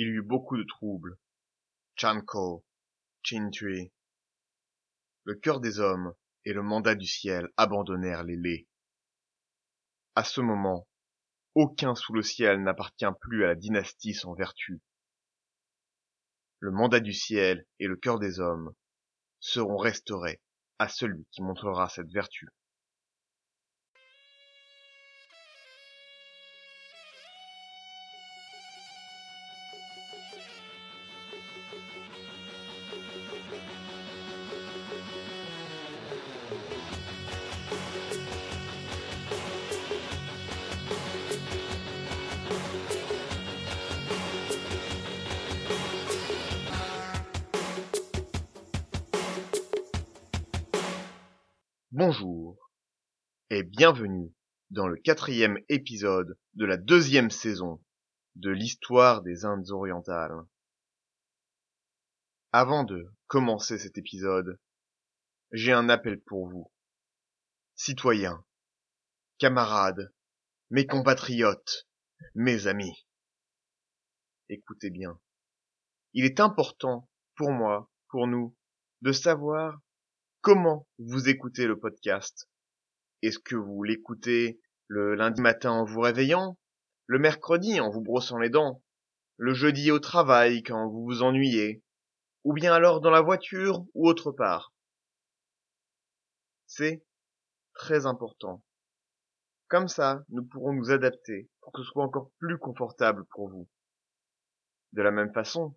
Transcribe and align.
il 0.00 0.06
y 0.06 0.10
eut 0.12 0.22
beaucoup 0.22 0.56
de 0.56 0.64
troubles. 0.64 1.18
Chanko, 1.94 2.64
Chintui. 3.22 3.92
Le 5.24 5.34
cœur 5.34 5.60
des 5.60 5.78
hommes 5.78 6.14
et 6.46 6.54
le 6.54 6.62
mandat 6.62 6.94
du 6.94 7.04
ciel 7.04 7.50
abandonnèrent 7.58 8.24
les 8.24 8.38
laits. 8.38 8.66
À 10.14 10.24
ce 10.24 10.40
moment, 10.40 10.88
aucun 11.54 11.94
sous 11.94 12.14
le 12.14 12.22
ciel 12.22 12.62
n'appartient 12.62 13.04
plus 13.20 13.44
à 13.44 13.48
la 13.48 13.54
dynastie 13.54 14.14
sans 14.14 14.32
vertu. 14.32 14.80
Le 16.60 16.70
mandat 16.70 17.00
du 17.00 17.12
ciel 17.12 17.66
et 17.78 17.86
le 17.86 17.96
cœur 17.96 18.18
des 18.18 18.40
hommes 18.40 18.72
seront 19.38 19.76
restaurés 19.76 20.40
à 20.78 20.88
celui 20.88 21.26
qui 21.30 21.42
montrera 21.42 21.90
cette 21.90 22.10
vertu. 22.10 22.48
Bonjour 52.02 52.56
et 53.50 53.62
bienvenue 53.62 54.34
dans 54.70 54.88
le 54.88 54.96
quatrième 54.96 55.58
épisode 55.68 56.38
de 56.54 56.64
la 56.64 56.78
deuxième 56.78 57.28
saison 57.28 57.84
de 58.36 58.48
l'histoire 58.48 59.20
des 59.20 59.44
Indes 59.44 59.68
orientales. 59.68 60.46
Avant 62.52 62.84
de 62.84 63.12
commencer 63.26 63.76
cet 63.76 63.98
épisode, 63.98 64.58
j'ai 65.52 65.74
un 65.74 65.90
appel 65.90 66.22
pour 66.22 66.48
vous. 66.48 66.72
Citoyens, 67.74 68.46
camarades, 69.36 70.10
mes 70.70 70.86
compatriotes, 70.86 71.86
mes 72.34 72.66
amis. 72.66 73.06
Écoutez 74.48 74.88
bien. 74.88 75.20
Il 76.14 76.24
est 76.24 76.40
important 76.40 77.10
pour 77.36 77.50
moi, 77.50 77.90
pour 78.08 78.26
nous, 78.26 78.56
de 79.02 79.12
savoir 79.12 79.82
comment 80.40 80.88
vous 80.98 81.28
écoutez 81.28 81.66
le 81.66 81.78
podcast? 81.78 82.48
Est-ce 83.22 83.38
que 83.38 83.56
vous 83.56 83.82
l'écoutez 83.82 84.58
le 84.86 85.14
lundi 85.14 85.42
matin 85.42 85.70
en 85.70 85.84
vous 85.84 86.00
réveillant, 86.00 86.58
le 87.06 87.18
mercredi 87.18 87.78
en 87.78 87.90
vous 87.90 88.00
brossant 88.00 88.38
les 88.38 88.48
dents, 88.48 88.82
le 89.36 89.52
jeudi 89.52 89.90
au 89.90 89.98
travail 89.98 90.62
quand 90.62 90.88
vous 90.88 91.04
vous 91.04 91.22
ennuyez, 91.22 91.82
ou 92.44 92.54
bien 92.54 92.72
alors 92.72 93.02
dans 93.02 93.10
la 93.10 93.20
voiture 93.20 93.84
ou 93.92 94.08
autre 94.08 94.32
part? 94.32 94.72
C'est 96.66 97.04
très 97.74 98.06
important. 98.06 98.64
Comme 99.68 99.88
ça, 99.88 100.24
nous 100.30 100.44
pourrons 100.44 100.72
nous 100.72 100.90
adapter 100.90 101.50
pour 101.60 101.72
que 101.72 101.82
ce 101.82 101.90
soit 101.90 102.04
encore 102.04 102.30
plus 102.38 102.58
confortable 102.58 103.26
pour 103.26 103.50
vous. 103.50 103.68
De 104.92 105.02
la 105.02 105.10
même 105.10 105.34
façon, 105.34 105.76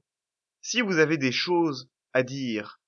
si 0.61 0.81
vous 0.81 1.00
avez 1.00 1.17
des 1.17 1.33
choses 1.33 1.92
à 2.14 2.23
dire 2.23 2.80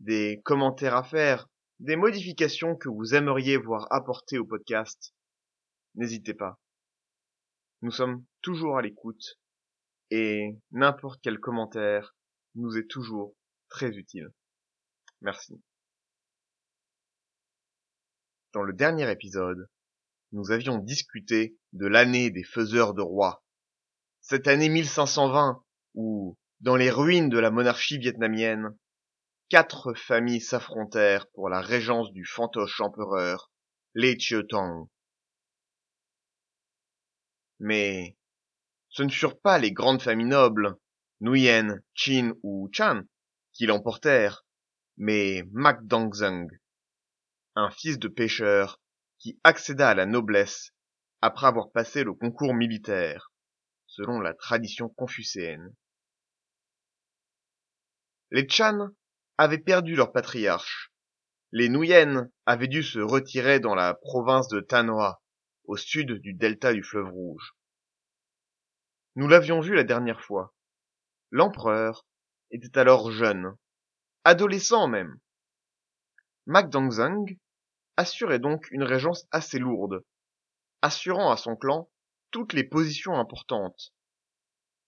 des 0.00 0.40
commentaires 0.44 0.94
à 0.94 1.04
faire, 1.04 1.48
des 1.80 1.96
modifications 1.96 2.76
que 2.76 2.88
vous 2.88 3.14
aimeriez 3.14 3.56
voir 3.56 3.86
apportées 3.90 4.38
au 4.38 4.46
podcast, 4.46 5.14
n'hésitez 5.94 6.34
pas. 6.34 6.58
Nous 7.82 7.90
sommes 7.90 8.24
toujours 8.42 8.78
à 8.78 8.82
l'écoute 8.82 9.38
et 10.10 10.56
n'importe 10.70 11.20
quel 11.22 11.38
commentaire 11.38 12.14
nous 12.54 12.76
est 12.76 12.88
toujours 12.88 13.34
très 13.68 13.90
utile. 13.90 14.30
Merci. 15.20 15.60
Dans 18.52 18.62
le 18.62 18.72
dernier 18.72 19.10
épisode, 19.10 19.68
nous 20.32 20.50
avions 20.50 20.78
discuté 20.78 21.58
de 21.72 21.86
l'année 21.86 22.30
des 22.30 22.44
faiseurs 22.44 22.94
de 22.94 23.02
rois. 23.02 23.44
Cette 24.20 24.48
année 24.48 24.68
1520 24.68 25.62
où, 25.94 26.38
dans 26.60 26.76
les 26.76 26.90
ruines 26.90 27.28
de 27.28 27.38
la 27.38 27.50
monarchie 27.50 27.98
vietnamienne, 27.98 28.76
quatre 29.48 29.94
familles 29.94 30.40
s'affrontèrent 30.40 31.28
pour 31.30 31.48
la 31.48 31.60
régence 31.60 32.12
du 32.12 32.24
fantoche 32.24 32.80
empereur, 32.80 33.50
Lê 33.94 34.16
Tong. 34.48 34.88
Mais 37.58 38.16
ce 38.88 39.02
ne 39.02 39.10
furent 39.10 39.40
pas 39.40 39.58
les 39.58 39.72
grandes 39.72 40.02
familles 40.02 40.26
nobles, 40.26 40.76
Nguyen, 41.20 41.82
Chin 41.94 42.34
ou 42.42 42.68
Chan, 42.72 43.02
qui 43.52 43.66
l'emportèrent, 43.66 44.44
mais 44.96 45.44
Mac 45.52 45.86
Dongzeng, 45.86 46.48
un 47.54 47.70
fils 47.70 47.98
de 47.98 48.08
pêcheur 48.08 48.80
qui 49.18 49.38
accéda 49.44 49.90
à 49.90 49.94
la 49.94 50.06
noblesse 50.06 50.72
après 51.22 51.46
avoir 51.46 51.70
passé 51.70 52.04
le 52.04 52.12
concours 52.12 52.54
militaire, 52.54 53.32
selon 53.86 54.20
la 54.20 54.34
tradition 54.34 54.88
confucéenne. 54.90 55.74
Les 58.30 58.46
Chan 58.48 58.90
avaient 59.38 59.58
perdu 59.58 59.94
leur 59.94 60.12
patriarche. 60.12 60.92
Les 61.52 61.68
Nuyen 61.68 62.30
avaient 62.46 62.68
dû 62.68 62.82
se 62.82 62.98
retirer 62.98 63.60
dans 63.60 63.74
la 63.74 63.94
province 63.94 64.48
de 64.48 64.60
Tanoa, 64.60 65.22
au 65.64 65.76
sud 65.76 66.12
du 66.12 66.34
delta 66.34 66.72
du 66.72 66.82
fleuve 66.82 67.10
Rouge. 67.10 67.54
Nous 69.14 69.28
l'avions 69.28 69.60
vu 69.60 69.74
la 69.74 69.84
dernière 69.84 70.22
fois. 70.22 70.54
L'empereur 71.30 72.06
était 72.50 72.78
alors 72.78 73.10
jeune, 73.10 73.56
adolescent 74.24 74.88
même. 74.88 75.18
Mac 76.46 76.66
assurait 77.96 78.38
donc 78.38 78.70
une 78.70 78.84
régence 78.84 79.26
assez 79.30 79.58
lourde, 79.58 80.04
assurant 80.82 81.30
à 81.30 81.36
son 81.36 81.56
clan 81.56 81.90
toutes 82.30 82.52
les 82.52 82.64
positions 82.64 83.18
importantes, 83.18 83.94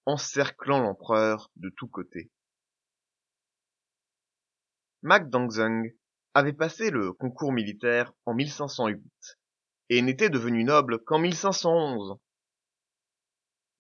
encerclant 0.07 0.81
l'empereur 0.81 1.51
de 1.57 1.71
tous 1.77 1.89
côtés. 1.89 2.31
Mac 5.09 5.25
avait 6.35 6.53
passé 6.53 6.91
le 6.91 7.15
concours 7.15 7.51
militaire 7.51 8.13
en 8.27 8.35
1508 8.35 9.01
et 9.89 10.03
n'était 10.03 10.29
devenu 10.29 10.65
noble 10.65 11.03
qu'en 11.03 11.19
1511. 11.19 12.19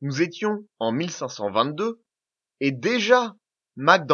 Nous 0.00 0.22
étions 0.22 0.66
en 0.78 0.90
1522 0.90 2.02
et 2.60 2.72
déjà 2.72 3.36
Mac 3.76 4.08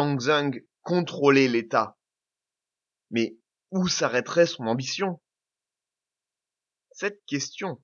contrôlait 0.81 1.47
l'État. 1.47 1.97
Mais 3.11 3.37
où 3.71 3.87
s'arrêterait 3.87 4.45
son 4.45 4.67
ambition? 4.67 5.21
Cette 6.91 7.23
question 7.27 7.81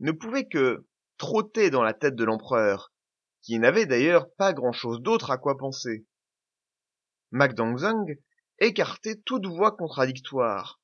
ne 0.00 0.12
pouvait 0.12 0.46
que 0.46 0.86
trotter 1.16 1.70
dans 1.70 1.82
la 1.82 1.94
tête 1.94 2.16
de 2.16 2.24
l'empereur, 2.24 2.92
qui 3.40 3.58
n'avait 3.58 3.86
d'ailleurs 3.86 4.30
pas 4.34 4.52
grand-chose 4.52 5.00
d'autre 5.00 5.30
à 5.30 5.38
quoi 5.38 5.56
penser. 5.56 6.06
Mac 7.30 7.54
écarter 8.58 9.20
toute 9.22 9.46
voix 9.46 9.76
contradictoire, 9.76 10.80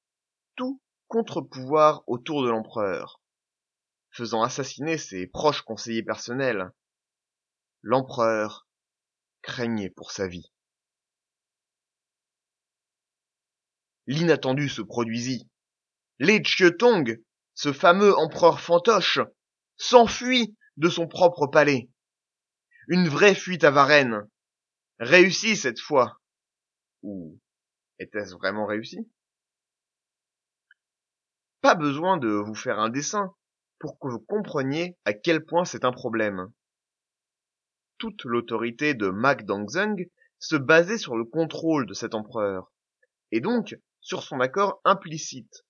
tout 0.57 0.81
contre-pouvoir 1.09 2.03
autour 2.07 2.43
de 2.45 2.51
l'empereur, 2.51 3.21
faisant 4.11 4.43
assassiner 4.43 4.99
ses 4.99 5.27
proches 5.27 5.63
conseillers 5.63 6.03
personnels. 6.03 6.71
L'empereur 7.83 8.69
craignait 9.43 9.91
pour 9.91 10.11
sa 10.11 10.29
vie. 10.29 10.53
L'inattendu 14.07 14.69
se 14.69 14.83
produisit. 14.83 15.49
Lê 16.19 16.43
Tong, 16.79 17.23
ce 17.55 17.73
fameux 17.73 18.15
empereur 18.17 18.61
fantoche, 18.61 19.21
s'enfuit 19.77 20.57
de 20.77 20.89
son 20.89 21.07
propre 21.07 21.47
palais. 21.47 21.91
Une 22.89 23.09
vraie 23.09 23.35
fuite 23.35 23.65
à 23.65 23.71
Varennes. 23.71 24.29
Réussie 24.99 25.57
cette 25.57 25.81
fois. 25.81 26.21
Ou 27.03 27.39
était-ce 28.01 28.35
vraiment 28.35 28.67
réussi? 28.67 29.09
Pas 31.61 31.75
besoin 31.75 32.17
de 32.17 32.29
vous 32.29 32.55
faire 32.55 32.81
un 32.81 32.89
dessin 32.89 33.35
pour 33.79 33.99
que 33.99 34.09
vous 34.09 34.21
compreniez 34.21 34.99
à 35.05 35.13
quel 35.13 35.45
point 35.45 35.65
c'est 35.65 35.85
un 35.85 35.93
problème. 35.93 36.53
Toute 37.99 38.25
l'autorité 38.25 38.95
de 38.95 39.11
Mac 39.11 39.45
Dongzeng 39.45 39.97
se 40.39 40.57
basait 40.57 40.99
sur 40.99 41.17
le 41.17 41.25
contrôle 41.25 41.87
de 41.87 41.93
cet 41.93 42.15
empereur, 42.15 42.73
et 43.31 43.41
donc 43.41 43.79
sur 44.01 44.23
son 44.23 44.41
accord 44.41 44.81
implicite. 44.85 45.67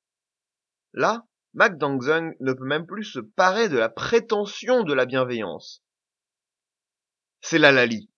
Là, 0.92 1.26
Mac 1.54 1.76
Dongzeng 1.76 2.34
ne 2.38 2.52
peut 2.52 2.64
même 2.64 2.86
plus 2.86 3.04
se 3.04 3.18
parer 3.18 3.68
de 3.68 3.76
la 3.76 3.88
prétention 3.88 4.84
de 4.84 4.94
la 4.94 5.06
bienveillance. 5.06 5.82
C'est 7.40 7.58
la 7.58 7.72
Lali. 7.72 8.08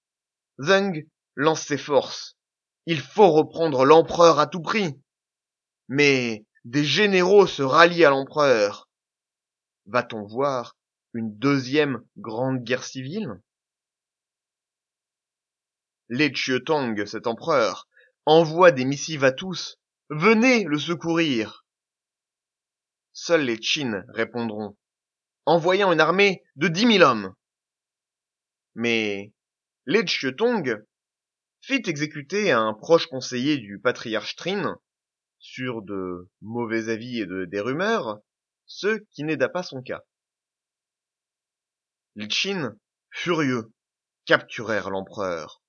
Zeng 0.59 1.09
lance 1.35 1.63
ses 1.63 1.79
forces, 1.79 2.37
il 2.87 3.01
faut 3.01 3.31
reprendre 3.31 3.85
l'empereur 3.85 4.39
à 4.39 4.47
tout 4.47 4.63
prix. 4.63 5.01
Mais 5.89 6.47
des 6.65 6.85
généraux 6.85 7.47
se 7.47 7.63
rallient 7.63 8.05
à 8.05 8.11
l'empereur. 8.11 8.89
Va-t-on 9.87 10.27
voir 10.27 10.77
une 11.13 11.37
deuxième 11.37 12.05
grande 12.17 12.63
guerre 12.63 12.85
civile? 12.85 13.41
Lê 16.09 16.35
Chietong, 16.35 17.07
cet 17.07 17.27
empereur, 17.27 17.89
envoie 18.27 18.71
des 18.71 18.85
missives 18.85 19.25
à 19.25 19.33
tous. 19.33 19.79
Venez 20.11 20.65
le 20.65 20.79
secourir. 20.79 21.65
Seuls 23.13 23.45
les 23.45 23.59
Qin 23.59 24.05
répondront, 24.09 24.77
envoyant 25.47 25.93
une 25.93 26.01
armée 26.01 26.43
de 26.57 26.69
dix 26.69 26.87
mille 26.87 27.03
hommes. 27.03 27.35
Mais 28.75 29.33
Chietong 30.07 30.85
fit 31.63 31.83
exécuter 31.87 32.51
un 32.51 32.75
proche 32.75 33.07
conseiller 33.07 33.57
du 33.57 33.79
patriarche 33.79 34.35
Trin, 34.35 34.79
sur 35.39 35.83
de 35.83 36.29
mauvais 36.41 36.89
avis 36.89 37.21
et 37.21 37.27
de, 37.27 37.45
des 37.45 37.61
rumeurs, 37.61 38.21
ce 38.67 38.99
qui 39.11 39.23
n'aida 39.23 39.49
pas 39.49 39.63
son 39.63 39.81
cas. 39.81 40.03
Les 42.17 42.29
Qin, 42.29 42.77
furieux, 43.11 43.73
capturèrent 44.27 44.91
l'empereur 44.91 45.63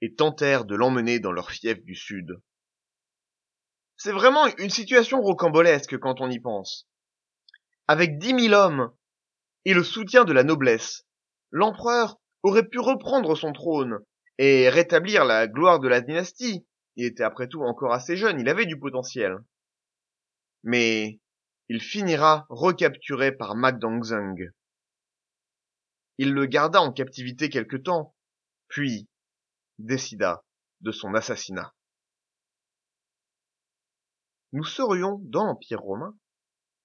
et 0.00 0.14
tentèrent 0.14 0.64
de 0.64 0.74
l'emmener 0.74 1.20
dans 1.20 1.32
leur 1.32 1.50
fief 1.50 1.82
du 1.82 1.94
sud. 1.94 2.40
C'est 3.96 4.12
vraiment 4.12 4.46
une 4.58 4.70
situation 4.70 5.20
rocambolesque 5.20 5.98
quand 5.98 6.20
on 6.20 6.30
y 6.30 6.40
pense. 6.40 6.88
Avec 7.86 8.18
dix 8.18 8.34
mille 8.34 8.54
hommes 8.54 8.92
et 9.64 9.74
le 9.74 9.82
soutien 9.82 10.24
de 10.24 10.32
la 10.32 10.44
noblesse, 10.44 11.06
l'empereur 11.50 12.20
aurait 12.42 12.68
pu 12.68 12.78
reprendre 12.78 13.36
son 13.36 13.52
trône 13.52 13.98
et 14.38 14.68
rétablir 14.68 15.24
la 15.24 15.46
gloire 15.46 15.80
de 15.80 15.88
la 15.88 16.00
dynastie. 16.00 16.66
Il 16.96 17.04
était 17.04 17.24
après 17.24 17.48
tout 17.48 17.62
encore 17.62 17.92
assez 17.92 18.16
jeune, 18.16 18.40
il 18.40 18.48
avait 18.48 18.66
du 18.66 18.78
potentiel. 18.78 19.38
Mais 20.64 21.20
il 21.68 21.80
finira 21.80 22.46
recapturé 22.48 23.32
par 23.32 23.54
Mac 23.54 23.78
Dongzeng. 23.78 24.52
Il 26.18 26.32
le 26.32 26.46
garda 26.46 26.80
en 26.80 26.92
captivité 26.92 27.48
quelque 27.48 27.76
temps, 27.76 28.16
puis 28.68 29.08
décida 29.78 30.44
de 30.80 30.90
son 30.90 31.14
assassinat. 31.14 31.74
Nous 34.52 34.64
serions 34.64 35.20
dans 35.24 35.44
l'Empire 35.44 35.80
romain, 35.80 36.16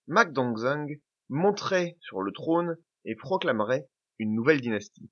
Mac 0.08 0.34
Dongzeng 0.34 1.02
monterait 1.30 1.98
sur 2.02 2.22
le 2.22 2.32
trône 2.32 2.76
et 3.06 3.16
proclamerait 3.16 3.88
une 4.20 4.36
nouvelle 4.36 4.62
dynastie. 4.62 5.10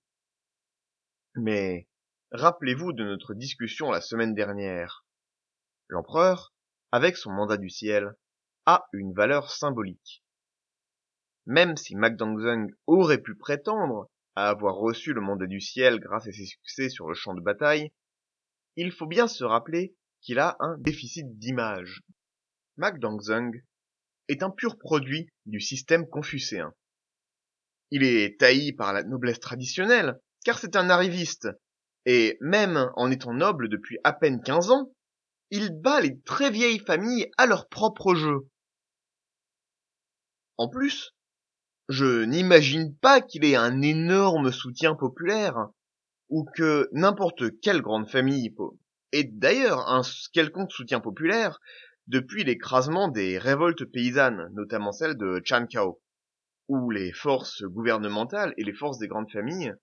Mais 1.35 1.87
rappelez-vous 2.31 2.94
de 2.94 3.04
notre 3.04 3.33
discussion 3.33 3.92
la 3.92 4.00
semaine 4.00 4.33
dernière. 4.33 5.06
L'empereur, 5.89 6.54
avec 6.92 7.18
son 7.18 7.31
mandat 7.31 7.57
du 7.57 7.69
ciel, 7.69 8.16
a 8.66 8.86
une 8.94 9.13
valeur 9.13 9.51
symbolique. 9.51 10.24
Même 11.45 11.75
si 11.75 11.95
Dongzeng 11.95 12.68
aurait 12.88 13.22
pu 13.22 13.36
prétendre 13.36 14.10
à 14.36 14.50
avoir 14.50 14.75
reçu 14.75 15.13
le 15.13 15.19
mandat 15.19 15.48
du 15.48 15.60
ciel 15.60 16.00
grâce 16.00 16.28
à 16.28 16.31
ses 16.31 16.45
succès 16.45 16.89
sur 16.89 17.10
le 17.10 17.16
champ 17.16 17.33
de 17.33 17.42
bataille, 17.42 17.92
il 18.78 18.92
faut 18.92 19.07
bien 19.07 19.28
se 19.28 19.44
rappeler 19.44 19.95
qu'il 20.22 20.39
a 20.39 20.56
un 20.60 20.78
déficit 20.78 21.38
d'image. 21.38 22.01
Dongzeng 22.78 23.51
est 24.30 24.44
un 24.44 24.50
pur 24.50 24.78
produit 24.78 25.28
du 25.45 25.60
système 25.60 26.07
confucéen. 26.07 26.74
Il 27.89 28.04
est 28.04 28.39
tailli 28.39 28.72
par 28.72 28.94
la 28.94 29.04
noblesse 29.04 29.42
traditionnelle, 29.42 30.22
car 30.45 30.57
c'est 30.57 30.78
un 30.78 30.89
arriviste, 30.89 31.50
et 32.06 32.38
même 32.42 32.89
en 32.95 33.12
étant 33.12 33.33
noble 33.33 33.69
depuis 33.69 33.98
à 34.03 34.13
peine 34.13 34.42
quinze 34.42 34.71
ans, 34.71 34.92
il 35.50 35.71
bat 35.71 36.01
les 36.01 36.19
très 36.21 36.50
vieilles 36.50 36.80
familles 36.80 37.30
à 37.38 37.45
leur 37.45 37.68
propre 37.68 38.15
jeu. 38.15 38.48
En 40.57 40.69
plus, 40.69 41.13
je 41.89 42.24
n'imagine 42.24 42.95
pas 42.95 43.21
qu'il 43.21 43.44
ait 43.44 43.56
un 43.56 43.81
énorme 43.81 44.51
soutien 44.51 44.95
populaire, 44.95 45.68
ou 46.30 46.45
que 46.56 46.88
n'importe 46.94 47.59
quelle 47.59 47.81
grande 47.81 48.09
famille 48.09 48.56
ait 49.12 49.25
d'ailleurs 49.25 49.89
un 49.89 50.01
quelconque 50.31 50.71
soutien 50.71 51.01
populaire 51.01 51.59
depuis 52.07 52.44
l'écrasement 52.44 53.09
des 53.09 53.38
révoltes 53.38 53.86
paysannes, 53.86 54.50
notamment 54.54 54.94
celle 54.94 55.18
de 55.18 55.42
Chankao, 55.44 56.01
où 56.69 56.89
les 56.89 57.12
forces 57.12 57.63
gouvernementales 57.63 58.54
et 58.57 58.63
les 58.63 58.74
forces 58.74 58.97
des 58.97 59.07
grandes 59.07 59.31
familles 59.31 59.74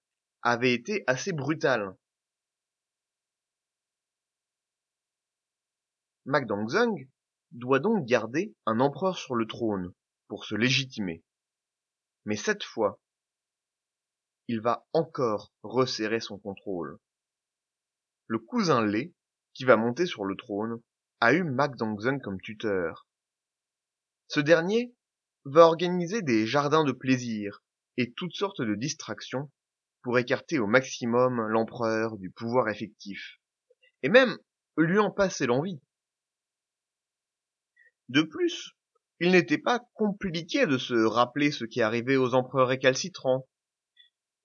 avaient 0.43 0.73
été 0.73 1.05
assez 1.06 1.32
brutales. 1.32 1.94
Dongzeng 6.28 7.08
doit 7.52 7.80
donc 7.80 8.04
garder 8.06 8.54
un 8.66 8.80
empereur 8.80 9.16
sur 9.16 9.34
le 9.34 9.46
trône 9.46 9.92
pour 10.28 10.44
se 10.44 10.54
légitimer. 10.54 11.25
Mais 12.26 12.36
cette 12.36 12.62
fois, 12.62 13.00
il 14.48 14.60
va 14.60 14.86
encore 14.92 15.52
resserrer 15.62 16.20
son 16.20 16.38
contrôle. 16.38 16.98
Le 18.26 18.38
cousin 18.38 18.84
Lé, 18.84 19.14
qui 19.54 19.64
va 19.64 19.76
monter 19.76 20.04
sur 20.04 20.25
le 20.25 20.36
trône, 20.36 20.82
a 21.20 21.32
eu 21.32 21.44
Dongzeng 21.76 22.20
comme 22.20 22.40
tuteur. 22.40 23.08
Ce 24.28 24.40
dernier 24.40 24.94
va 25.44 25.66
organiser 25.66 26.20
des 26.20 26.46
jardins 26.46 26.84
de 26.84 26.92
plaisir 26.92 27.62
et 27.96 28.12
toutes 28.12 28.34
sortes 28.34 28.60
de 28.60 28.75
distractions 28.75 29.50
pour 30.02 30.19
écarter 30.19 30.58
au 30.58 30.66
maximum 30.66 31.40
l'empereur 31.48 32.19
du 32.19 32.30
pouvoir 32.30 32.69
effectif, 32.69 33.40
et 34.02 34.08
même 34.08 34.38
lui 34.76 34.98
en 34.98 35.10
passer 35.10 35.46
l'envie. 35.46 35.80
De 38.08 38.22
plus, 38.22 38.72
il 39.20 39.32
n'était 39.32 39.58
pas 39.58 39.81
compliqué 39.94 40.66
de 40.66 40.78
se 40.78 40.94
rappeler 40.94 41.50
ce 41.50 41.64
qui 41.64 41.82
arrivait 41.82 42.16
aux 42.16 42.34
empereurs 42.34 42.69
récalcitrants. 42.69 43.46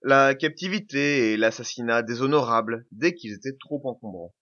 La 0.02 0.36
captivité 0.36 1.32
et 1.32 1.38
l'assassinat 1.38 2.02
déshonorables 2.02 2.86
dès 2.92 3.14
qu'ils 3.14 3.34
étaient 3.34 3.58
trop 3.58 3.82
encombrants. 3.88 4.36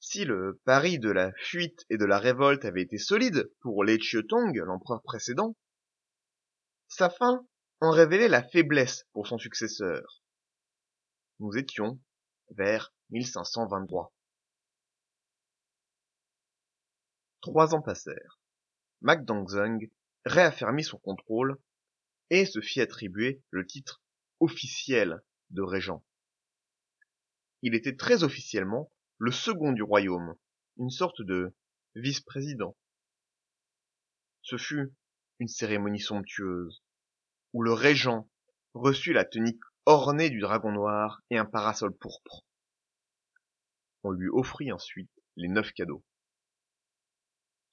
Si 0.00 0.24
le 0.24 0.60
pari 0.64 0.98
de 0.98 1.10
la 1.10 1.32
fuite 1.32 1.84
et 1.90 1.96
de 1.96 2.04
la 2.04 2.18
révolte 2.18 2.64
avait 2.64 2.82
été 2.82 2.98
solide 2.98 3.50
pour 3.60 3.82
Lê 3.82 3.98
Chietong, 3.98 4.56
l'empereur 4.56 5.02
précédent, 5.02 5.56
sa 6.86 7.10
fin 7.10 7.46
en 7.80 7.90
révélait 7.90 8.28
la 8.28 8.42
faiblesse 8.42 9.04
pour 9.12 9.26
son 9.26 9.38
successeur. 9.38 10.22
Nous 11.40 11.56
étions 11.56 12.00
vers 12.50 12.94
1523. 13.10 14.12
Trois 17.40 17.74
ans 17.74 17.82
passèrent. 17.82 18.40
Dongzeng 19.02 19.90
réaffirmit 20.24 20.84
son 20.84 20.98
contrôle 20.98 21.58
et 22.30 22.44
se 22.44 22.60
fit 22.60 22.80
attribuer 22.80 23.42
le 23.50 23.66
titre 23.66 24.02
officiel 24.40 25.22
de 25.50 25.62
régent. 25.62 26.04
Il 27.62 27.74
était 27.74 27.96
très 27.96 28.24
officiellement 28.24 28.92
le 29.18 29.30
second 29.30 29.72
du 29.72 29.82
royaume, 29.82 30.36
une 30.78 30.90
sorte 30.90 31.22
de 31.22 31.54
vice-président. 31.94 32.76
Ce 34.42 34.56
fut 34.56 34.92
une 35.38 35.48
cérémonie 35.48 36.00
somptueuse, 36.00 36.82
où 37.52 37.62
le 37.62 37.72
régent 37.72 38.28
reçut 38.74 39.12
la 39.12 39.24
tunique 39.24 39.62
ornée 39.86 40.30
du 40.30 40.40
dragon 40.40 40.72
noir 40.72 41.22
et 41.30 41.38
un 41.38 41.46
parasol 41.46 41.96
pourpre. 41.96 42.44
On 44.02 44.10
lui 44.10 44.28
offrit 44.28 44.70
ensuite 44.70 45.10
les 45.36 45.48
neuf 45.48 45.72
cadeaux 45.72 46.04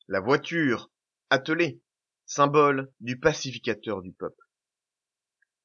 la 0.07 0.19
voiture 0.19 0.91
attelée, 1.29 1.81
symbole 2.25 2.91
du 2.99 3.19
pacificateur 3.19 4.01
du 4.01 4.13
peuple. 4.13 4.43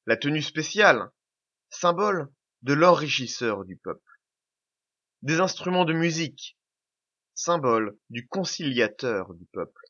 La 0.07 0.17
tenue 0.17 0.41
spéciale, 0.41 1.11
symbole 1.69 2.27
de 2.63 2.73
l'enrichisseur 2.73 3.65
du 3.65 3.77
peuple. 3.77 4.01
Des 5.21 5.39
instruments 5.39 5.85
de 5.85 5.93
musique, 5.93 6.57
symbole 7.35 7.97
du 8.09 8.27
conciliateur 8.27 9.33
du 9.35 9.45
peuple. 9.45 9.81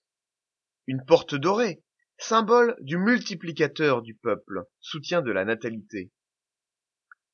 Une 0.87 1.05
porte 1.05 1.35
dorée, 1.35 1.81
symbole 2.17 2.75
du 2.81 2.97
multiplicateur 2.97 4.01
du 4.01 4.15
peuple, 4.15 4.65
soutien 4.79 5.21
de 5.21 5.31
la 5.31 5.45
natalité. 5.45 6.11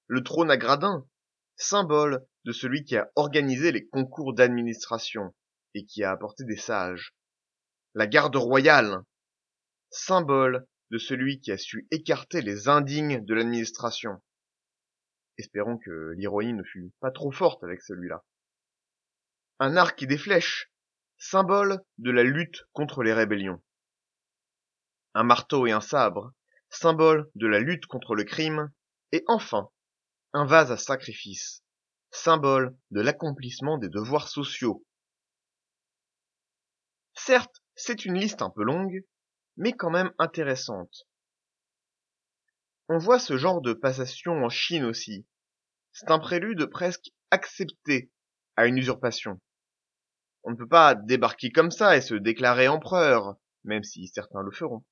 Le 0.06 0.24
trône 0.24 0.52
à 0.52 0.58
gradin, 0.58 1.08
symbole 1.56 2.26
de 2.46 2.52
celui 2.52 2.84
qui 2.84 2.96
a 2.96 3.12
organisé 3.16 3.72
les 3.72 3.88
concours 3.88 4.34
d'administration, 4.34 5.34
et 5.78 5.86
qui 5.86 6.04
a 6.04 6.12
apporté 6.12 6.44
des 6.44 6.58
sages. 6.58 7.14
La 7.94 8.08
garde 8.08 8.36
royale, 8.36 9.04
symbole 9.92 10.68
de 10.90 10.98
celui 10.98 11.40
qui 11.40 11.52
a 11.52 11.58
su 11.58 11.88
écarter 11.92 12.42
les 12.42 12.68
indignes 12.68 13.24
de 13.24 13.34
l'administration. 13.36 14.22
Espérons 15.38 15.78
que 15.78 16.14
l'ironie 16.18 16.54
ne 16.54 16.64
fut 16.64 16.92
pas 17.00 17.12
trop 17.12 17.32
forte 17.32 17.64
avec 17.64 17.84
celui-là. 17.84 18.26
Un 19.60 19.78
arc 19.78 20.02
et 20.02 20.08
des 20.08 20.18
flèches, 20.18 20.72
symbole 21.20 21.84
de 22.00 22.10
la 22.10 22.24
lutte 22.24 22.64
contre 22.74 23.04
les 23.04 23.14
rébellions. 23.14 23.62
Un 25.14 25.24
marteau 25.24 25.68
et 25.68 25.72
un 25.72 25.82
sabre, 25.82 26.34
symbole 26.72 27.30
de 27.36 27.46
la 27.46 27.60
lutte 27.60 27.86
contre 27.86 28.16
le 28.16 28.24
crime. 28.24 28.72
Et 29.12 29.24
enfin, 29.28 29.70
un 30.34 30.46
vase 30.46 30.72
à 30.72 30.78
sacrifice, 30.78 31.64
symbole 32.10 32.76
de 32.90 33.02
l'accomplissement 33.02 33.78
des 33.78 33.90
devoirs 33.90 34.28
sociaux 34.28 34.87
Certes, 37.18 37.64
c'est 37.76 38.06
une 38.06 38.14
liste 38.14 38.44
un 38.44 38.52
peu 38.52 38.64
longue, 38.64 39.04
mais 39.58 39.74
quand 39.74 39.90
même 39.90 40.14
intéressante. 40.20 41.08
On 42.90 43.00
voit 43.00 43.20
ce 43.20 43.38
genre 43.38 43.60
de 43.60 43.74
passation 43.74 44.34
en 44.46 44.50
Chine 44.50 44.86
aussi. 44.86 45.28
c'est 45.92 46.12
un 46.12 46.20
prélude 46.20 46.68
presque 46.68 47.10
accepté 47.32 48.12
à 48.56 48.68
une 48.68 48.78
usurpation. 48.78 49.42
On 50.44 50.52
ne 50.52 50.56
peut 50.56 50.68
pas 50.68 50.94
débarquer 50.94 51.50
comme 51.50 51.72
ça 51.72 51.98
et 51.98 52.02
se 52.02 52.14
déclarer 52.14 52.68
empereur, 52.68 53.36
même 53.64 53.84
si 53.84 54.08
certains 54.08 54.44
le 54.44 54.52
feront. 54.52 54.86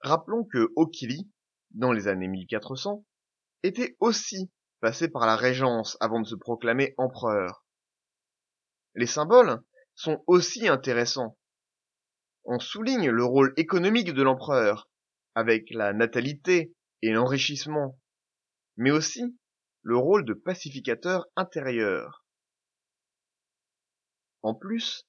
Rappelons 0.00 0.44
que 0.44 0.72
Okili, 0.76 1.28
dans 1.72 1.92
les 1.92 2.06
années 2.06 2.28
1400, 2.28 3.04
était 3.64 3.96
aussi 3.98 4.52
passé 4.80 5.08
par 5.08 5.26
la 5.26 5.34
régence 5.34 5.96
avant 6.00 6.20
de 6.20 6.26
se 6.26 6.36
proclamer 6.36 6.94
empereur. 6.98 7.66
Les 8.94 9.06
symboles 9.06 9.60
sont 9.94 10.22
aussi 10.26 10.68
intéressants. 10.68 11.38
On 12.44 12.58
souligne 12.58 13.10
le 13.10 13.24
rôle 13.24 13.54
économique 13.56 14.12
de 14.12 14.22
l'empereur, 14.22 14.90
avec 15.34 15.70
la 15.70 15.92
natalité 15.92 16.74
et 17.02 17.12
l'enrichissement, 17.12 17.98
mais 18.76 18.90
aussi 18.90 19.36
le 19.82 19.96
rôle 19.96 20.24
de 20.24 20.34
pacificateur 20.34 21.26
intérieur. 21.36 22.24
En 24.42 24.54
plus, 24.54 25.06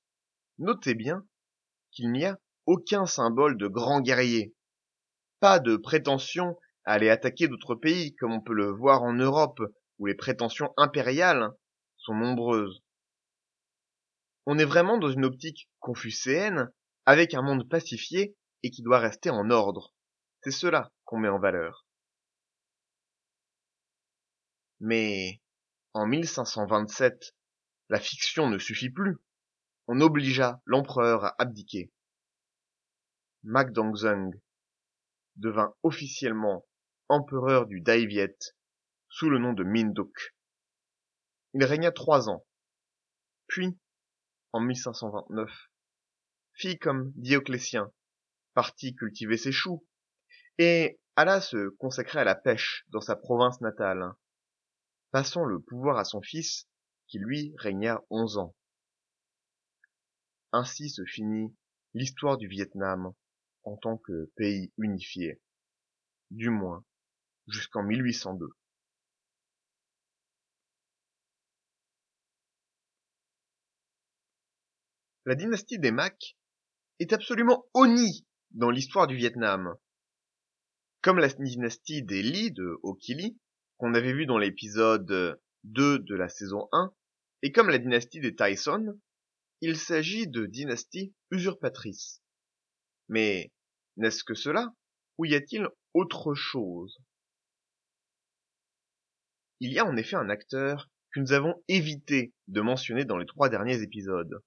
notez 0.59 0.93
bien 0.93 1.25
qu'il 1.91 2.11
n'y 2.11 2.25
a 2.25 2.39
aucun 2.65 3.05
symbole 3.05 3.57
de 3.57 3.67
grand 3.67 4.01
guerrier, 4.01 4.55
pas 5.39 5.59
de 5.59 5.75
prétention 5.75 6.57
à 6.85 6.93
aller 6.93 7.09
attaquer 7.09 7.47
d'autres 7.47 7.75
pays 7.75 8.15
comme 8.15 8.31
on 8.31 8.41
peut 8.41 8.53
le 8.53 8.71
voir 8.71 9.03
en 9.03 9.13
Europe 9.13 9.59
où 9.99 10.05
les 10.05 10.15
prétentions 10.15 10.73
impériales 10.77 11.51
sont 11.97 12.15
nombreuses. 12.15 12.84
On 14.45 14.57
est 14.57 14.65
vraiment 14.65 14.97
dans 14.97 15.09
une 15.09 15.25
optique 15.25 15.69
confucéenne 15.79 16.71
avec 17.05 17.33
un 17.33 17.41
monde 17.41 17.67
pacifié 17.67 18.35
et 18.63 18.71
qui 18.71 18.83
doit 18.83 18.99
rester 18.99 19.29
en 19.29 19.49
ordre. 19.49 19.93
C'est 20.41 20.51
cela 20.51 20.91
qu'on 21.03 21.19
met 21.19 21.29
en 21.29 21.39
valeur. 21.39 21.87
Mais 24.79 25.41
en 25.93 26.05
1527, 26.05 27.35
la 27.89 27.99
fiction 27.99 28.49
ne 28.49 28.59
suffit 28.59 28.89
plus. 28.89 29.17
On 29.87 30.01
obligea 30.01 30.61
l'empereur 30.65 31.25
à 31.25 31.35
abdiquer. 31.39 31.91
Dongzeng 33.43 34.31
devint 35.35 35.75
officiellement 35.83 36.65
empereur 37.07 37.67
du 37.67 37.81
Dai 37.81 38.07
sous 39.09 39.29
le 39.29 39.39
nom 39.39 39.53
de 39.53 39.63
Minduk. 39.63 40.35
Il 41.53 41.63
régna 41.63 41.91
trois 41.91 42.29
ans. 42.29 42.45
Puis, 43.47 43.77
en 44.55 44.62
1529, 44.62 45.51
fit 46.53 46.79
comme 46.79 47.12
Dioclétien, 47.17 47.91
partit 48.53 48.95
cultiver 48.95 49.35
ses 49.35 49.51
choux, 49.51 49.85
et 50.57 50.97
alla 51.17 51.41
se 51.41 51.67
consacrer 51.71 52.19
à 52.19 52.24
la 52.24 52.35
pêche 52.35 52.85
dans 52.88 53.01
sa 53.01 53.17
province 53.17 53.59
natale, 53.59 54.13
passant 55.12 55.43
le 55.43 55.59
pouvoir 55.59 55.97
à 55.97 56.05
son 56.05 56.21
fils, 56.21 56.69
qui 57.07 57.19
lui 57.19 57.53
régna 57.57 58.01
onze 58.09 58.38
ans. 58.38 58.55
Ainsi 60.53 60.89
se 60.89 61.03
finit 61.03 61.53
l'histoire 61.93 62.38
du 62.38 62.47
Vietnam 62.47 63.12
en 63.63 63.75
tant 63.75 63.97
que 63.97 64.31
pays 64.38 64.71
unifié, 64.77 65.41
du 66.31 66.50
moins 66.50 66.85
jusqu'en 67.50 67.83
1802. 67.83 68.47
La 75.27 75.34
dynastie 75.34 75.79
des 75.79 75.89
Mac 75.89 76.38
est 77.00 77.12
absolument 77.12 77.65
honnie 77.74 78.27
dans 78.51 78.70
l'histoire 78.70 79.08
du 79.08 79.15
Vietnam. 79.15 79.75
Comme 81.01 81.17
la 81.17 81.29
dynastie 81.29 82.03
des 82.03 82.22
Li 82.22 82.51
de 82.51 82.77
Okili, 82.84 83.36
qu'on 83.77 83.96
avait 83.96 84.13
vu 84.13 84.27
dans 84.27 84.38
l'épisode 84.38 85.41
2 85.63 85.98
de 85.98 86.15
la 86.15 86.29
saison 86.29 86.70
1, 86.72 86.94
et 87.41 87.51
comme 87.51 87.70
la 87.70 87.79
dynastie 87.79 88.20
des 88.20 88.36
Tyson, 88.36 89.00
il 89.62 89.77
s'agit 89.77 90.27
de 90.27 90.46
dynasties 90.46 91.15
usurpatrices. 91.32 92.22
Mais 93.08 93.51
n'est-ce 93.98 94.24
que 94.24 94.36
cela 94.36 94.75
Ou 95.17 95.25
y 95.25 95.34
a-t-il 95.34 95.67
autre 95.96 96.36
chose? 96.36 97.00
Il 99.60 99.74
y 99.74 99.79
a 99.79 99.86
en 99.86 99.98
effet 99.98 100.17
un 100.17 100.29
acteur 100.29 100.91
que 101.12 101.20
nous 101.20 101.34
avons 101.34 101.63
évité 101.67 102.32
de 102.48 102.62
mentionner 102.62 103.05
dans 103.05 103.17
les 103.17 103.25
trois 103.25 103.50
derniers 103.50 103.82
épisodes 103.82 104.44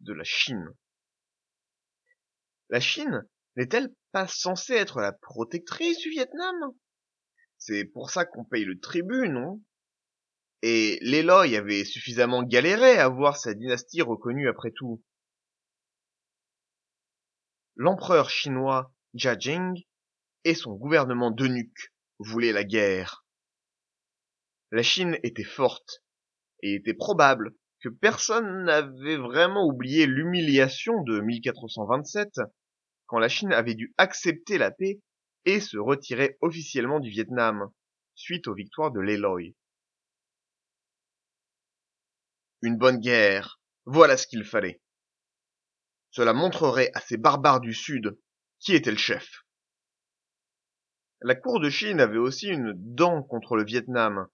de 0.00 0.12
la 0.12 0.24
Chine? 0.24 0.68
La 2.68 2.80
Chine 2.80 3.26
n'est-elle 3.56 3.94
pas 4.12 4.26
censée 4.26 4.74
être 4.74 5.00
la 5.00 5.12
protectrice 5.12 5.98
du 5.98 6.10
Vietnam? 6.10 6.54
C'est 7.58 7.84
pour 7.84 8.10
ça 8.10 8.24
qu'on 8.24 8.44
paye 8.44 8.64
le 8.64 8.78
tribut, 8.78 9.28
non? 9.28 9.62
Et 10.62 10.98
l'Eloy 11.02 11.56
avait 11.56 11.84
suffisamment 11.84 12.42
galéré 12.42 12.98
à 12.98 13.08
voir 13.08 13.36
sa 13.36 13.54
dynastie 13.54 14.02
reconnue 14.02 14.48
après 14.48 14.70
tout. 14.70 15.02
L'empereur 17.76 18.30
chinois 18.30 18.94
Jia 19.14 19.38
Jing 19.38 19.84
et 20.44 20.54
son 20.54 20.74
gouvernement 20.74 21.30
d'eunuques 21.30 21.92
voulaient 22.18 22.52
la 22.52 22.64
guerre. 22.64 23.24
La 24.70 24.82
Chine 24.82 25.18
était 25.22 25.42
forte, 25.42 26.04
et 26.62 26.74
était 26.74 26.94
probable 26.94 27.54
que 27.82 27.88
personne 27.88 28.64
n'avait 28.64 29.16
vraiment 29.16 29.66
oublié 29.66 30.06
l'humiliation 30.06 31.02
de 31.02 31.20
1427, 31.20 32.40
quand 33.06 33.18
la 33.18 33.28
Chine 33.28 33.52
avait 33.52 33.74
dû 33.74 33.92
accepter 33.98 34.56
la 34.56 34.70
paix 34.70 35.00
et 35.44 35.58
se 35.58 35.76
retirer 35.76 36.38
officiellement 36.40 37.00
du 37.00 37.10
Vietnam, 37.10 37.70
suite 38.14 38.46
aux 38.46 38.54
victoires 38.54 38.92
de 38.92 39.00
l'Eloy. 39.00 39.56
Une 42.62 42.78
bonne 42.78 43.00
guerre, 43.00 43.60
voilà 43.84 44.16
ce 44.16 44.28
qu'il 44.28 44.44
fallait. 44.44 44.80
Cela 46.10 46.32
montrerait 46.32 46.92
à 46.94 47.00
ces 47.00 47.16
barbares 47.16 47.60
du 47.60 47.74
Sud 47.74 48.16
qui 48.60 48.74
était 48.74 48.92
le 48.92 48.96
chef. 48.96 49.44
La 51.20 51.34
cour 51.34 51.58
de 51.58 51.68
Chine 51.68 52.00
avait 52.00 52.18
aussi 52.18 52.46
une 52.46 52.74
dent 52.76 53.24
contre 53.24 53.56
le 53.56 53.64
Vietnam, 53.64 54.28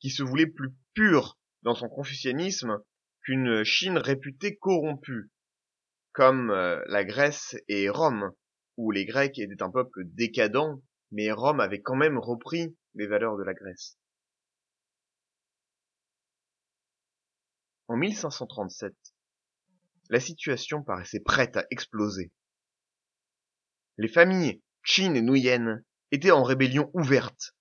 qui 0.00 0.08
se 0.08 0.22
voulait 0.22 0.46
plus 0.46 0.74
pur 0.94 1.38
dans 1.62 1.74
son 1.74 1.88
confucianisme 1.88 2.78
qu'une 3.22 3.64
Chine 3.64 3.98
réputée 3.98 4.56
corrompue, 4.56 5.30
comme 6.12 6.50
euh, 6.50 6.82
la 6.86 7.04
Grèce 7.04 7.56
et 7.68 7.88
Rome, 7.88 8.32
où 8.76 8.90
les 8.90 9.04
Grecs 9.04 9.38
étaient 9.38 9.62
un 9.62 9.70
peuple 9.70 10.04
décadent, 10.04 10.80
mais 11.12 11.30
Rome 11.30 11.60
avait 11.60 11.82
quand 11.82 11.96
même 11.96 12.18
repris 12.18 12.76
les 12.94 13.06
valeurs 13.06 13.36
de 13.36 13.42
la 13.42 13.54
Grèce. 13.54 13.98
En 17.88 17.96
1537, 17.96 18.94
la 20.10 20.20
situation 20.20 20.82
paraissait 20.82 21.20
prête 21.20 21.56
à 21.56 21.66
exploser. 21.70 22.32
Les 23.98 24.08
familles 24.08 24.62
Qin 24.84 25.14
et 25.14 25.22
Nuyen 25.22 25.82
étaient 26.10 26.30
en 26.30 26.42
rébellion 26.42 26.90
ouverte. 26.94 27.56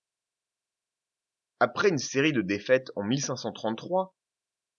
Après 1.66 1.90
une 1.90 1.98
série 1.98 2.32
de 2.32 2.44
défaites 2.44 2.92
en 2.96 3.02
1533, 3.02 4.16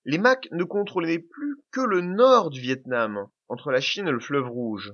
les 0.04 0.18
Macs 0.18 0.46
ne 0.52 0.62
contrôlaient 0.62 1.18
plus 1.18 1.56
que 1.72 1.80
le 1.80 2.00
nord 2.00 2.48
du 2.48 2.60
Vietnam, 2.60 3.26
entre 3.48 3.72
la 3.72 3.80
Chine 3.80 4.06
et 4.06 4.12
le 4.12 4.20
fleuve 4.20 4.48
Rouge, 4.48 4.92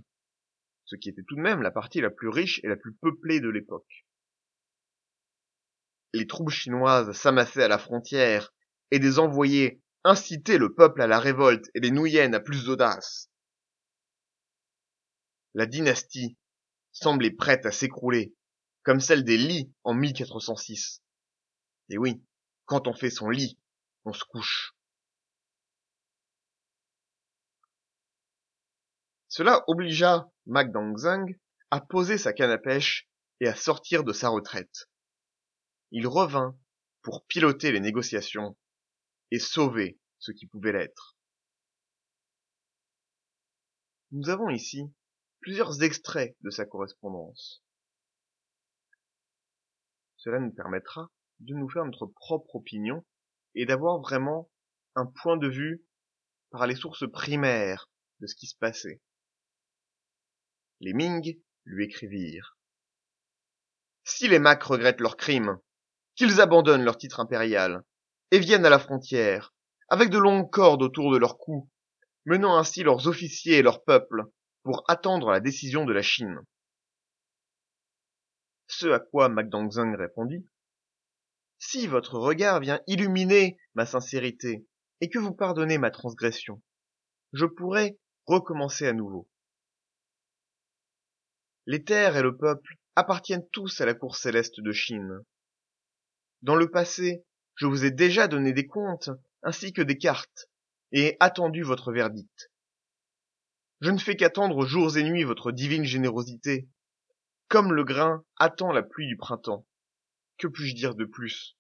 ce 0.86 0.96
qui 0.96 1.10
était 1.10 1.22
tout 1.28 1.36
de 1.36 1.42
même 1.42 1.60
la 1.60 1.70
partie 1.70 2.00
la 2.00 2.08
plus 2.08 2.30
riche 2.30 2.64
et 2.64 2.68
la 2.68 2.76
plus 2.76 2.94
peuplée 2.94 3.40
de 3.40 3.50
l'époque. 3.50 4.06
Les 6.14 6.26
troupes 6.26 6.48
chinoises 6.48 7.12
s'amassaient 7.12 7.64
à 7.64 7.68
la 7.68 7.76
frontière, 7.76 8.54
et 8.90 8.98
des 8.98 9.18
envoyés 9.18 9.82
incitaient 10.02 10.56
le 10.56 10.74
peuple 10.74 11.02
à 11.02 11.06
la 11.06 11.20
révolte 11.20 11.66
et 11.74 11.80
les 11.80 11.90
Nuyen 11.90 12.32
à 12.32 12.40
plus 12.40 12.64
d'audace. 12.64 13.30
La 15.52 15.66
dynastie 15.66 16.38
semblait 16.90 17.32
prête 17.32 17.66
à 17.66 17.70
s'écrouler, 17.70 18.34
comme 18.82 19.00
celle 19.00 19.24
des 19.24 19.36
Li 19.36 19.70
en 19.84 19.92
1406. 19.92 21.01
Et 21.88 21.98
oui, 21.98 22.24
quand 22.64 22.88
on 22.88 22.94
fait 22.94 23.10
son 23.10 23.28
lit, 23.28 23.58
on 24.04 24.12
se 24.12 24.24
couche. 24.24 24.74
Cela 29.28 29.64
obligea 29.66 30.30
Mac 30.46 30.72
Dongzeng 30.72 31.38
à 31.70 31.80
poser 31.80 32.18
sa 32.18 32.32
canne 32.32 32.50
à 32.50 32.58
pêche 32.58 33.08
et 33.40 33.48
à 33.48 33.54
sortir 33.54 34.04
de 34.04 34.12
sa 34.12 34.28
retraite. 34.28 34.90
Il 35.90 36.06
revint 36.06 36.58
pour 37.02 37.24
piloter 37.26 37.72
les 37.72 37.80
négociations 37.80 38.56
et 39.30 39.38
sauver 39.38 39.98
ce 40.18 40.32
qui 40.32 40.46
pouvait 40.46 40.72
l'être. 40.72 41.16
Nous 44.10 44.28
avons 44.28 44.50
ici 44.50 44.92
plusieurs 45.40 45.82
extraits 45.82 46.36
de 46.42 46.50
sa 46.50 46.66
correspondance. 46.66 47.64
Cela 50.18 50.38
nous 50.38 50.52
permettra 50.52 51.10
de 51.42 51.54
nous 51.54 51.68
faire 51.68 51.84
notre 51.84 52.06
propre 52.06 52.56
opinion 52.56 53.04
et 53.54 53.66
d'avoir 53.66 54.00
vraiment 54.00 54.50
un 54.94 55.06
point 55.06 55.36
de 55.36 55.48
vue 55.48 55.84
par 56.50 56.66
les 56.66 56.76
sources 56.76 57.10
primaires 57.10 57.90
de 58.20 58.26
ce 58.26 58.34
qui 58.34 58.46
se 58.46 58.56
passait. 58.56 59.00
Les 60.80 60.92
Ming 60.92 61.40
lui 61.64 61.84
écrivirent. 61.84 62.56
Si 64.04 64.28
les 64.28 64.38
Macs 64.38 64.62
regrettent 64.62 65.00
leur 65.00 65.16
crime, 65.16 65.58
qu'ils 66.16 66.40
abandonnent 66.40 66.84
leur 66.84 66.98
titre 66.98 67.20
impérial 67.20 67.82
et 68.30 68.38
viennent 68.38 68.66
à 68.66 68.70
la 68.70 68.78
frontière, 68.78 69.54
avec 69.88 70.10
de 70.10 70.18
longues 70.18 70.50
cordes 70.50 70.82
autour 70.82 71.12
de 71.12 71.18
leur 71.18 71.38
cou, 71.38 71.70
menant 72.24 72.56
ainsi 72.56 72.82
leurs 72.82 73.08
officiers 73.08 73.58
et 73.58 73.62
leur 73.62 73.84
peuple 73.84 74.24
pour 74.62 74.84
attendre 74.88 75.30
la 75.30 75.40
décision 75.40 75.84
de 75.84 75.92
la 75.92 76.02
Chine. 76.02 76.40
Ce 78.68 78.86
à 78.86 79.00
quoi 79.00 79.28
MacDongzong 79.28 79.96
répondit 79.96 80.46
Si 81.64 81.86
votre 81.86 82.18
regard 82.18 82.58
vient 82.58 82.80
illuminer 82.88 83.56
ma 83.74 83.86
sincérité 83.86 84.66
et 85.00 85.08
que 85.08 85.20
vous 85.20 85.32
pardonnez 85.32 85.78
ma 85.78 85.92
transgression, 85.92 86.60
je 87.32 87.46
pourrai 87.46 88.00
recommencer 88.26 88.88
à 88.88 88.92
nouveau. 88.92 89.28
Les 91.66 91.84
terres 91.84 92.16
et 92.16 92.22
le 92.22 92.36
peuple 92.36 92.74
appartiennent 92.96 93.48
tous 93.52 93.80
à 93.80 93.86
la 93.86 93.94
cour 93.94 94.16
céleste 94.16 94.60
de 94.60 94.72
Chine. 94.72 95.20
Dans 96.42 96.56
le 96.56 96.68
passé, 96.68 97.24
je 97.54 97.66
vous 97.66 97.84
ai 97.84 97.92
déjà 97.92 98.26
donné 98.26 98.52
des 98.52 98.66
comptes 98.66 99.10
ainsi 99.44 99.72
que 99.72 99.82
des 99.82 99.98
cartes 99.98 100.50
et 100.90 101.16
attendu 101.20 101.62
votre 101.62 101.92
verdict. 101.92 102.50
Je 103.80 103.92
ne 103.92 103.98
fais 103.98 104.16
qu'attendre 104.16 104.66
jours 104.66 104.96
et 104.96 105.04
nuits 105.04 105.22
votre 105.22 105.52
divine 105.52 105.84
générosité, 105.84 106.68
comme 107.46 107.72
le 107.72 107.84
grain 107.84 108.24
attend 108.36 108.72
la 108.72 108.82
pluie 108.82 109.06
du 109.06 109.16
printemps. 109.16 109.64
Que 110.42 110.48
puis-je 110.48 110.74
dire 110.74 110.96
de 110.96 111.04
plus? 111.04 111.56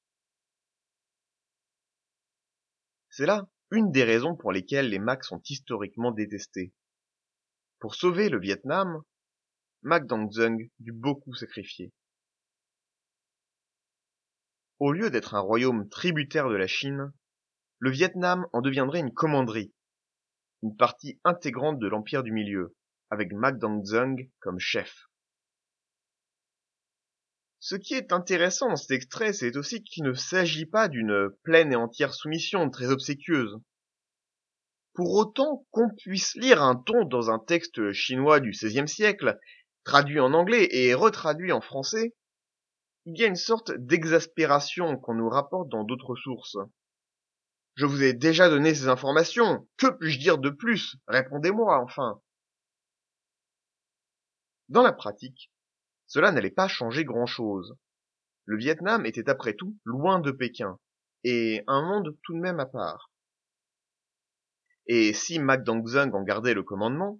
C'est 3.10 3.26
là 3.26 3.48
une 3.70 3.92
des 3.92 4.02
raisons 4.02 4.34
pour 4.34 4.50
lesquelles 4.50 4.88
les 4.88 4.98
Macs 4.98 5.22
sont 5.22 5.40
historiquement 5.48 6.10
détestés. 6.10 6.74
Pour 7.78 7.94
sauver 7.94 8.28
le 8.28 8.40
Vietnam, 8.40 9.04
Mac 9.82 10.08
Dongzung 10.08 10.68
dut 10.80 10.90
beaucoup 10.90 11.32
sacrifier. 11.32 11.92
Au 14.80 14.90
lieu 14.90 15.10
d'être 15.10 15.34
un 15.34 15.40
royaume 15.40 15.88
tributaire 15.88 16.48
de 16.48 16.56
la 16.56 16.66
Chine, 16.66 17.12
le 17.78 17.90
Vietnam 17.92 18.48
en 18.52 18.62
deviendrait 18.62 18.98
une 18.98 19.14
commanderie, 19.14 19.72
une 20.64 20.76
partie 20.76 21.20
intégrante 21.22 21.78
de 21.78 21.86
l'Empire 21.86 22.24
du 22.24 22.32
Milieu, 22.32 22.74
avec 23.10 23.32
Mac 23.32 23.60
Dongzung 23.60 24.28
comme 24.40 24.58
chef. 24.58 25.06
Ce 27.64 27.76
qui 27.76 27.94
est 27.94 28.12
intéressant 28.12 28.70
dans 28.70 28.76
cet 28.76 28.90
extrait, 28.90 29.32
c'est 29.32 29.56
aussi 29.56 29.84
qu'il 29.84 30.02
ne 30.02 30.14
s'agit 30.14 30.66
pas 30.66 30.88
d'une 30.88 31.30
pleine 31.44 31.72
et 31.72 31.76
entière 31.76 32.12
soumission 32.12 32.68
très 32.70 32.90
obséquieuse. 32.90 33.56
Pour 34.94 35.14
autant 35.14 35.64
qu'on 35.70 35.88
puisse 35.94 36.34
lire 36.34 36.60
un 36.60 36.74
ton 36.74 37.04
dans 37.04 37.30
un 37.30 37.38
texte 37.38 37.92
chinois 37.92 38.40
du 38.40 38.50
XVIe 38.50 38.88
siècle, 38.88 39.38
traduit 39.84 40.18
en 40.18 40.34
anglais 40.34 40.66
et 40.72 40.92
retraduit 40.92 41.52
en 41.52 41.60
français, 41.60 42.16
il 43.06 43.16
y 43.16 43.22
a 43.22 43.28
une 43.28 43.36
sorte 43.36 43.70
d'exaspération 43.70 44.98
qu'on 44.98 45.14
nous 45.14 45.28
rapporte 45.28 45.68
dans 45.68 45.84
d'autres 45.84 46.16
sources. 46.16 46.56
Je 47.76 47.86
vous 47.86 48.02
ai 48.02 48.12
déjà 48.12 48.48
donné 48.48 48.74
ces 48.74 48.88
informations. 48.88 49.68
Que 49.76 49.86
puis-je 49.86 50.18
dire 50.18 50.38
de 50.38 50.50
plus? 50.50 50.96
Répondez-moi 51.06 51.80
enfin. 51.80 52.20
Dans 54.68 54.82
la 54.82 54.92
pratique, 54.92 55.52
cela 56.12 56.30
n'allait 56.30 56.50
pas 56.50 56.68
changer 56.68 57.06
grand-chose. 57.06 57.74
Le 58.44 58.58
Vietnam 58.58 59.06
était 59.06 59.30
après 59.30 59.54
tout 59.54 59.78
loin 59.86 60.20
de 60.20 60.30
Pékin, 60.30 60.78
et 61.24 61.64
un 61.66 61.80
monde 61.80 62.18
tout 62.22 62.34
de 62.34 62.38
même 62.38 62.60
à 62.60 62.66
part. 62.66 63.10
Et 64.84 65.14
si 65.14 65.38
Mac 65.38 65.64
Dongzung 65.64 66.12
en 66.12 66.22
gardait 66.22 66.52
le 66.52 66.62
commandement, 66.62 67.18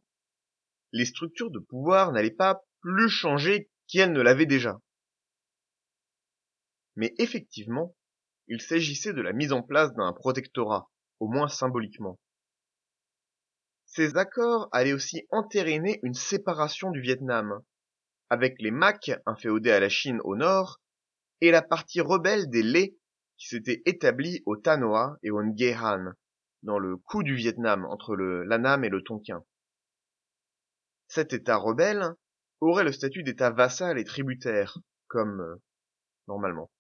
les 0.93 1.07
structures 1.07 1.51
de 1.51 1.59
pouvoir 1.59 2.13
n'allaient 2.13 2.31
pas 2.31 2.67
plus 2.83 3.09
changer 3.09 3.71
qu'elles 3.89 4.13
ne 4.13 4.21
l'avaient 4.21 4.45
déjà. 4.45 4.79
Mais 6.95 7.15
effectivement, 7.17 7.97
il 8.47 8.61
s'agissait 8.61 9.15
de 9.15 9.23
la 9.23 9.33
mise 9.33 9.55
en 9.55 9.63
place 9.63 9.95
d'un 9.95 10.13
protectorat, 10.13 10.91
au 11.19 11.29
moins 11.29 11.49
symboliquement. 11.49 12.21
Ces 13.87 14.19
accords 14.19 14.69
allaient 14.71 14.93
aussi 14.93 15.27
entériner 15.31 15.99
une 16.03 16.13
séparation 16.13 16.91
du 16.91 17.01
Vietnam, 17.01 17.65
avec 18.33 18.63
les 18.63 18.71
Macs 18.71 19.11
inféodés 19.27 19.73
à 19.73 19.79
la 19.79 19.91
Chine 19.91 20.19
au 20.25 20.37
nord, 20.37 20.81
et 21.43 21.51
la 21.51 21.61
partie 21.61 22.01
rebelle 22.01 22.49
des 22.49 22.63
Lé 22.63 22.97
qui 23.37 23.47
s'était 23.47 23.83
établie 23.85 24.43
au 24.47 24.57
Tanoa 24.57 25.19
et 25.23 25.31
au 25.31 25.43
Nghehan, 25.43 26.15
dans 26.63 26.79
le 26.79 26.97
cou 26.97 27.23
du 27.23 27.35
Vietnam 27.35 27.85
entre 27.85 28.17
le 28.17 28.43
Lanam 28.45 28.85
et 28.85 28.89
le 28.89 29.03
Tonkin. 29.03 29.45
Cet 31.09 31.35
État 31.35 31.57
rebelle 31.57 32.15
aurait 32.63 32.85
le 32.85 32.93
statut 32.93 33.23
d'État 33.23 33.51
vassal 33.51 33.99
et 33.99 34.05
tributaire, 34.05 34.79
comme 35.09 35.43
euh, 35.43 35.63
normalement. 36.27 36.71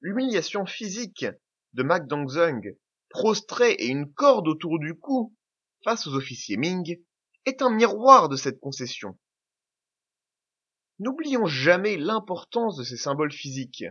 L'humiliation 0.00 0.66
physique 0.66 1.24
de 1.72 1.84
Mac 1.84 2.08
Dongzung, 2.08 2.76
prostré 3.10 3.74
et 3.74 3.86
une 3.86 4.12
corde 4.12 4.48
autour 4.48 4.80
du 4.80 4.98
cou, 4.98 5.36
face 5.84 6.08
aux 6.08 6.16
officiers 6.16 6.56
Ming, 6.56 6.98
est 7.46 7.62
un 7.62 7.70
miroir 7.70 8.28
de 8.28 8.36
cette 8.36 8.60
concession. 8.60 9.18
N'oublions 10.98 11.46
jamais 11.46 11.96
l'importance 11.96 12.76
de 12.76 12.84
ces 12.84 12.96
symboles 12.96 13.32
physiques. 13.32 13.84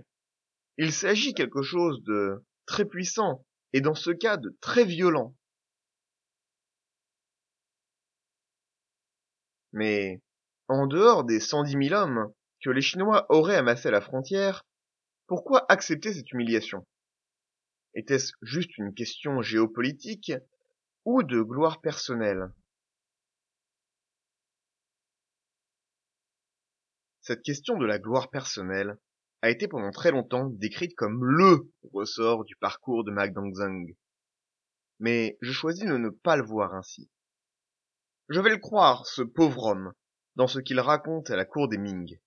Il 0.77 0.93
s'agit 0.93 1.33
quelque 1.33 1.61
chose 1.61 2.01
de 2.03 2.45
très 2.65 2.85
puissant 2.85 3.45
et 3.73 3.81
dans 3.81 3.95
ce 3.95 4.11
cas 4.11 4.37
de 4.37 4.57
très 4.61 4.85
violent. 4.85 5.35
Mais, 9.73 10.21
en 10.67 10.87
dehors 10.87 11.23
des 11.23 11.39
cent 11.39 11.63
dix 11.63 11.75
mille 11.75 11.93
hommes 11.93 12.33
que 12.63 12.69
les 12.69 12.81
Chinois 12.81 13.25
auraient 13.29 13.57
amassés 13.57 13.89
à 13.89 13.91
la 13.91 14.01
frontière, 14.01 14.65
pourquoi 15.27 15.65
accepter 15.69 16.13
cette 16.13 16.31
humiliation? 16.31 16.85
Était-ce 17.93 18.33
juste 18.41 18.77
une 18.77 18.93
question 18.93 19.41
géopolitique 19.41 20.33
ou 21.03 21.23
de 21.23 21.41
gloire 21.41 21.81
personnelle? 21.81 22.51
Cette 27.21 27.43
question 27.43 27.77
de 27.77 27.85
la 27.85 27.99
gloire 27.99 28.31
personnelle 28.31 28.97
a 29.43 29.49
été 29.49 29.67
pendant 29.67 29.91
très 29.91 30.11
longtemps 30.11 30.49
décrite 30.49 30.95
comme 30.95 31.23
LE 31.23 31.69
ressort 31.93 32.45
du 32.45 32.55
parcours 32.55 33.03
de 33.03 33.11
Dongzheng. 33.11 33.95
Mais 34.99 35.37
je 35.41 35.51
choisis 35.51 35.85
de 35.85 35.97
ne 35.97 36.09
pas 36.09 36.35
le 36.35 36.43
voir 36.43 36.73
ainsi. 36.73 37.09
Je 38.29 38.39
vais 38.39 38.49
le 38.49 38.57
croire, 38.57 39.05
ce 39.05 39.21
pauvre 39.21 39.65
homme, 39.65 39.93
dans 40.35 40.47
ce 40.47 40.59
qu'il 40.59 40.79
raconte 40.79 41.29
à 41.29 41.35
la 41.35 41.45
cour 41.45 41.67
des 41.67 41.77
Ming. 41.77 42.19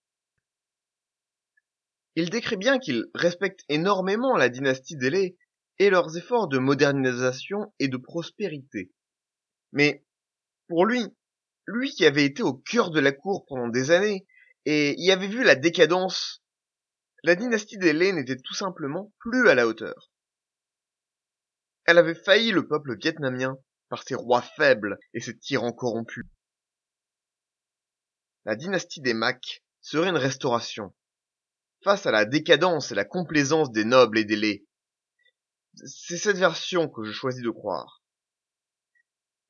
Il 2.15 2.31
décrit 2.31 2.57
bien 2.57 2.79
qu'il 2.79 3.07
respecte 3.15 3.65
énormément 3.69 4.37
la 4.37 4.49
dynastie 4.49 4.97
des 4.97 5.37
et 5.79 5.91
leurs 5.91 6.17
efforts 6.17 6.47
de 6.47 6.59
modernisation 6.59 7.73
et 7.81 7.89
de 7.89 7.97
prospérité. 7.97 8.93
Mais, 9.73 10.05
pour 10.69 10.87
lui, 10.87 11.03
lui 11.67 11.91
qui 11.91 12.07
avait 12.07 12.25
été 12.25 12.45
au 12.45 12.55
cœur 12.55 12.91
de 12.91 13.01
la 13.01 13.11
cour 13.11 13.45
pendant 13.47 13.69
des 13.69 13.91
années, 13.91 14.25
et 14.67 14.95
y 14.99 15.11
avait 15.11 15.29
vu 15.29 15.45
la 15.45 15.55
décadence, 15.55 16.43
la 17.23 17.35
dynastie 17.35 17.79
des 17.79 18.13
n'était 18.13 18.37
tout 18.37 18.55
simplement 18.55 19.13
plus 19.19 19.49
à 19.49 19.55
la 19.55 19.67
hauteur. 19.67 20.11
Elle 21.87 21.99
avait 21.99 22.15
failli 22.15 22.51
le 22.51 22.67
peuple 22.67 22.97
vietnamien 22.99 23.59
par 23.89 24.03
ses 24.03 24.15
rois 24.15 24.43
faibles 24.43 24.99
et 25.13 25.21
ses 25.21 25.37
tyrans 25.39 25.73
corrompus. 25.73 26.25
La 28.47 28.57
dynastie 28.57 29.01
des 29.01 29.15
Macs 29.15 29.63
serait 29.81 30.09
une 30.09 30.17
restauration, 30.17 30.95
face 31.83 32.07
à 32.07 32.11
la 32.11 32.25
décadence 32.25 32.91
et 32.91 32.95
la 32.95 33.05
complaisance 33.05 33.71
des 33.71 33.85
nobles 33.85 34.19
et 34.19 34.25
des 34.25 34.37
laits. 34.37 34.65
C'est 35.75 36.19
cette 36.19 36.39
version 36.39 36.89
que 36.89 37.05
je 37.05 37.13
choisis 37.13 37.43
de 37.43 37.51
croire. 37.51 38.03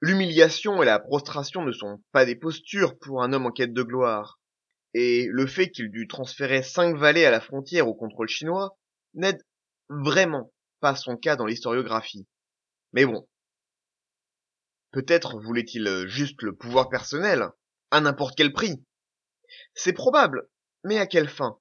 L'humiliation 0.00 0.82
et 0.82 0.86
la 0.86 0.98
prostration 0.98 1.64
ne 1.64 1.72
sont 1.72 2.02
pas 2.12 2.24
des 2.24 2.36
postures 2.36 2.98
pour 2.98 3.22
un 3.22 3.32
homme 3.32 3.46
en 3.46 3.52
quête 3.52 3.72
de 3.72 3.82
gloire, 3.82 4.40
et 4.94 5.26
le 5.30 5.46
fait 5.46 5.70
qu'il 5.70 5.90
dût 5.90 6.06
transférer 6.06 6.62
cinq 6.62 6.96
vallées 6.96 7.24
à 7.24 7.30
la 7.30 7.40
frontière 7.40 7.88
au 7.88 7.94
contrôle 7.94 8.28
chinois 8.28 8.78
n'aide 9.14 9.44
vraiment 9.88 10.52
pas 10.80 10.94
son 10.94 11.16
cas 11.16 11.36
dans 11.36 11.46
l'historiographie. 11.46 12.26
Mais 12.92 13.04
bon. 13.04 13.28
Peut-être 14.92 15.40
voulait-il 15.40 16.06
juste 16.06 16.40
le 16.42 16.54
pouvoir 16.54 16.88
personnel, 16.88 17.48
à 17.90 18.00
n'importe 18.00 18.36
quel 18.36 18.52
prix. 18.52 18.84
C'est 19.74 19.92
probable, 19.92 20.48
mais 20.84 20.98
à 20.98 21.06
quelle 21.06 21.28
fin? 21.28 21.58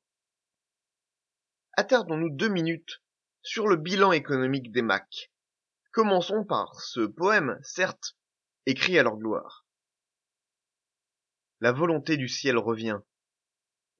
Attardons-nous 1.75 2.29
deux 2.29 2.49
minutes 2.49 3.01
sur 3.41 3.67
le 3.67 3.75
bilan 3.75 4.11
économique 4.11 4.71
des 4.71 4.83
Macs. 4.83 5.31
Commençons 5.91 6.45
par 6.45 6.79
ce 6.81 7.01
poème, 7.01 7.59
certes, 7.63 8.15
écrit 8.67 8.99
à 8.99 9.03
leur 9.03 9.17
gloire. 9.17 9.65
La 11.59 11.71
volonté 11.71 12.17
du 12.17 12.27
ciel 12.27 12.57
revient. 12.57 12.99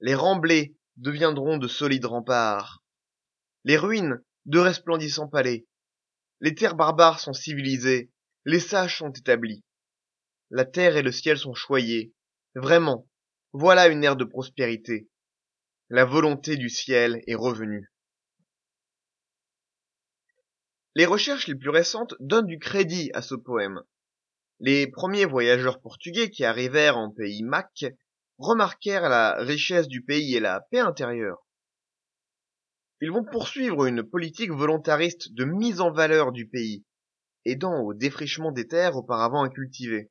Les 0.06 0.16
remblais 0.16 0.76
deviendront 0.98 1.58
de 1.58 1.70
solides 1.70 2.04
remparts. 2.04 2.84
Les 3.64 3.78
ruines 3.78 4.22
de 4.46 4.60
resplendissants 4.60 5.30
palais. 5.30 5.66
Les 6.42 6.54
terres 6.54 6.76
barbares 6.76 7.22
sont 7.22 7.32
civilisées. 7.32 8.12
Les 8.44 8.60
sages 8.60 8.98
sont 8.98 9.14
établis. 9.14 9.64
La 10.50 10.66
terre 10.66 10.98
et 10.98 11.04
le 11.04 11.14
ciel 11.14 11.38
sont 11.38 11.54
choyés. 11.54 12.14
Vraiment, 12.54 13.08
Voilà 13.54 13.88
une 13.88 14.04
ère 14.04 14.18
de 14.18 14.26
prospérité. 14.26 15.10
La 15.88 16.04
volonté 16.04 16.58
du 16.58 16.68
ciel 16.68 17.24
est 17.26 17.36
revenue. 17.36 17.90
Les 20.96 21.06
recherches 21.06 21.48
les 21.48 21.56
plus 21.56 21.70
récentes 21.70 22.16
donnent 22.20 22.48
du 22.48 22.60
crédit 22.60 23.10
à 23.14 23.22
ce 23.22 23.36
poème. 23.36 23.82
Les 24.60 24.86
premiers 24.86 25.26
voyageurs 25.26 25.80
portugais 25.80 26.30
qui 26.30 26.44
arrivèrent 26.44 26.98
en 26.98 27.10
pays 27.10 27.42
Mac 27.42 27.86
remarquèrent 28.38 29.10
la 29.10 29.36
richesse 29.40 29.88
du 29.88 30.04
pays 30.04 30.36
et 30.36 30.40
la 30.40 30.62
paix 30.72 30.80
intérieure. 30.80 31.46
Ils 33.02 33.12
vont 33.12 33.26
poursuivre 33.26 33.86
une 33.86 34.04
politique 34.04 34.52
volontariste 34.52 35.34
de 35.34 35.44
mise 35.44 35.82
en 35.82 35.92
valeur 35.92 36.32
du 36.32 36.48
pays, 36.48 36.86
aidant 37.46 37.82
au 37.82 37.94
défrichement 37.94 38.52
des 38.52 38.68
terres 38.68 38.96
auparavant 38.96 39.44
incultivées. 39.44 40.10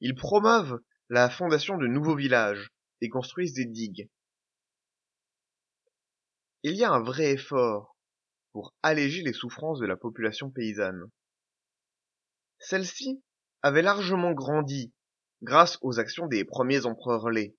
Ils 0.00 0.14
promeuvent 0.14 0.80
la 1.08 1.30
fondation 1.30 1.76
de 1.76 1.86
nouveaux 1.86 2.16
villages 2.16 2.72
et 3.00 3.08
construisent 3.08 3.54
des 3.54 3.66
digues. 3.66 4.08
Il 6.62 6.74
y 6.74 6.84
a 6.84 6.92
un 6.92 7.00
vrai 7.00 7.32
effort 7.32 7.96
pour 8.52 8.74
alléger 8.82 9.22
les 9.22 9.32
souffrances 9.32 9.78
de 9.78 9.86
la 9.86 9.96
population 9.96 10.50
paysanne. 10.50 11.10
Celle-ci 12.58 13.22
avait 13.62 13.82
largement 13.82 14.32
grandi 14.32 14.92
grâce 15.42 15.78
aux 15.82 15.98
actions 15.98 16.26
des 16.26 16.44
premiers 16.44 16.86
empereurs 16.86 17.30
lais. 17.30 17.56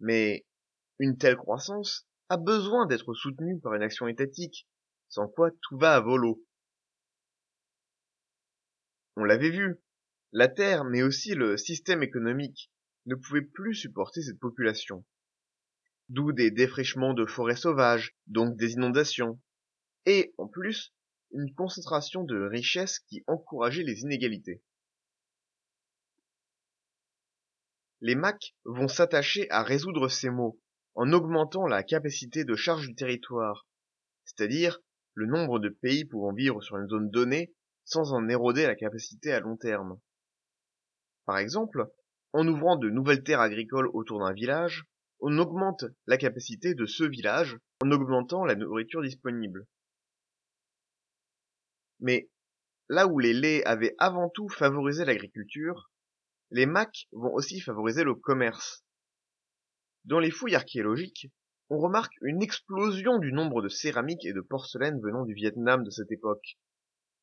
Mais 0.00 0.46
une 0.98 1.16
telle 1.16 1.36
croissance 1.36 2.08
a 2.28 2.36
besoin 2.36 2.86
d'être 2.86 3.14
soutenue 3.14 3.60
par 3.60 3.74
une 3.74 3.82
action 3.82 4.08
étatique, 4.08 4.68
sans 5.08 5.28
quoi 5.28 5.50
tout 5.62 5.78
va 5.78 5.94
à 5.94 6.00
volo. 6.00 6.44
On 9.16 9.24
l'avait 9.24 9.50
vu, 9.50 9.80
la 10.32 10.48
terre, 10.48 10.84
mais 10.84 11.02
aussi 11.02 11.34
le 11.34 11.56
système 11.56 12.02
économique, 12.02 12.70
ne 13.06 13.14
pouvaient 13.14 13.42
plus 13.42 13.74
supporter 13.74 14.22
cette 14.22 14.38
population. 14.38 15.04
D'où 16.08 16.32
des 16.32 16.50
défrichements 16.50 17.14
de 17.14 17.26
forêts 17.26 17.56
sauvages, 17.56 18.16
donc 18.26 18.56
des 18.56 18.72
inondations. 18.72 19.40
Et, 20.06 20.34
en 20.38 20.46
plus, 20.46 20.94
une 21.32 21.52
concentration 21.54 22.24
de 22.24 22.46
richesses 22.46 23.00
qui 23.00 23.24
encourageait 23.26 23.82
les 23.82 24.00
inégalités. 24.00 24.62
Les 28.00 28.14
MAC 28.14 28.54
vont 28.64 28.88
s'attacher 28.88 29.50
à 29.50 29.62
résoudre 29.62 30.08
ces 30.08 30.30
maux 30.30 30.60
en 30.94 31.12
augmentant 31.12 31.66
la 31.66 31.82
capacité 31.82 32.44
de 32.44 32.54
charge 32.54 32.86
du 32.86 32.94
territoire, 32.94 33.66
c'est-à-dire 34.24 34.80
le 35.14 35.26
nombre 35.26 35.58
de 35.58 35.68
pays 35.68 36.04
pouvant 36.04 36.32
vivre 36.32 36.62
sur 36.62 36.76
une 36.76 36.88
zone 36.88 37.10
donnée 37.10 37.52
sans 37.84 38.12
en 38.12 38.28
éroder 38.28 38.66
la 38.66 38.76
capacité 38.76 39.32
à 39.32 39.40
long 39.40 39.56
terme. 39.56 39.98
Par 41.24 41.38
exemple, 41.38 41.88
en 42.32 42.46
ouvrant 42.46 42.76
de 42.76 42.90
nouvelles 42.90 43.22
terres 43.22 43.40
agricoles 43.40 43.90
autour 43.94 44.20
d'un 44.20 44.32
village, 44.32 44.84
on 45.20 45.36
augmente 45.38 45.84
la 46.06 46.18
capacité 46.18 46.74
de 46.74 46.86
ce 46.86 47.04
village 47.04 47.56
en 47.82 47.90
augmentant 47.90 48.44
la 48.44 48.54
nourriture 48.54 49.02
disponible. 49.02 49.66
Mais 52.00 52.30
là 52.88 53.06
où 53.06 53.18
les 53.18 53.32
laits 53.32 53.66
avaient 53.66 53.94
avant 53.98 54.28
tout 54.28 54.48
favorisé 54.48 55.04
l'agriculture, 55.04 55.90
les 56.50 56.66
MAC 56.66 57.08
vont 57.12 57.32
aussi 57.34 57.60
favoriser 57.60 58.04
le 58.04 58.14
commerce. 58.14 58.84
Dans 60.04 60.18
les 60.18 60.30
fouilles 60.30 60.54
archéologiques, 60.54 61.30
on 61.70 61.78
remarque 61.78 62.14
une 62.22 62.42
explosion 62.42 63.18
du 63.18 63.32
nombre 63.32 63.60
de 63.60 63.68
céramiques 63.68 64.24
et 64.24 64.32
de 64.32 64.40
porcelaines 64.40 65.00
venant 65.00 65.24
du 65.24 65.34
Vietnam 65.34 65.84
de 65.84 65.90
cette 65.90 66.10
époque. 66.10 66.58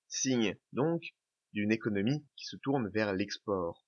Signe, 0.07 0.55
donc, 0.71 1.15
d'une 1.53 1.71
économie 1.71 2.23
qui 2.35 2.45
se 2.45 2.57
tourne 2.57 2.89
vers 2.89 3.13
l'export. 3.13 3.85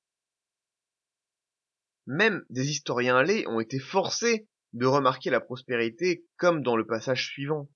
Même 2.07 2.43
des 2.49 2.69
historiens 2.69 3.21
laits 3.21 3.45
ont 3.47 3.59
été 3.59 3.79
forcés 3.79 4.47
de 4.73 4.85
remarquer 4.85 5.29
la 5.29 5.41
prospérité 5.41 6.25
comme 6.37 6.63
dans 6.63 6.75
le 6.75 6.87
passage 6.87 7.27
suivant. 7.27 7.69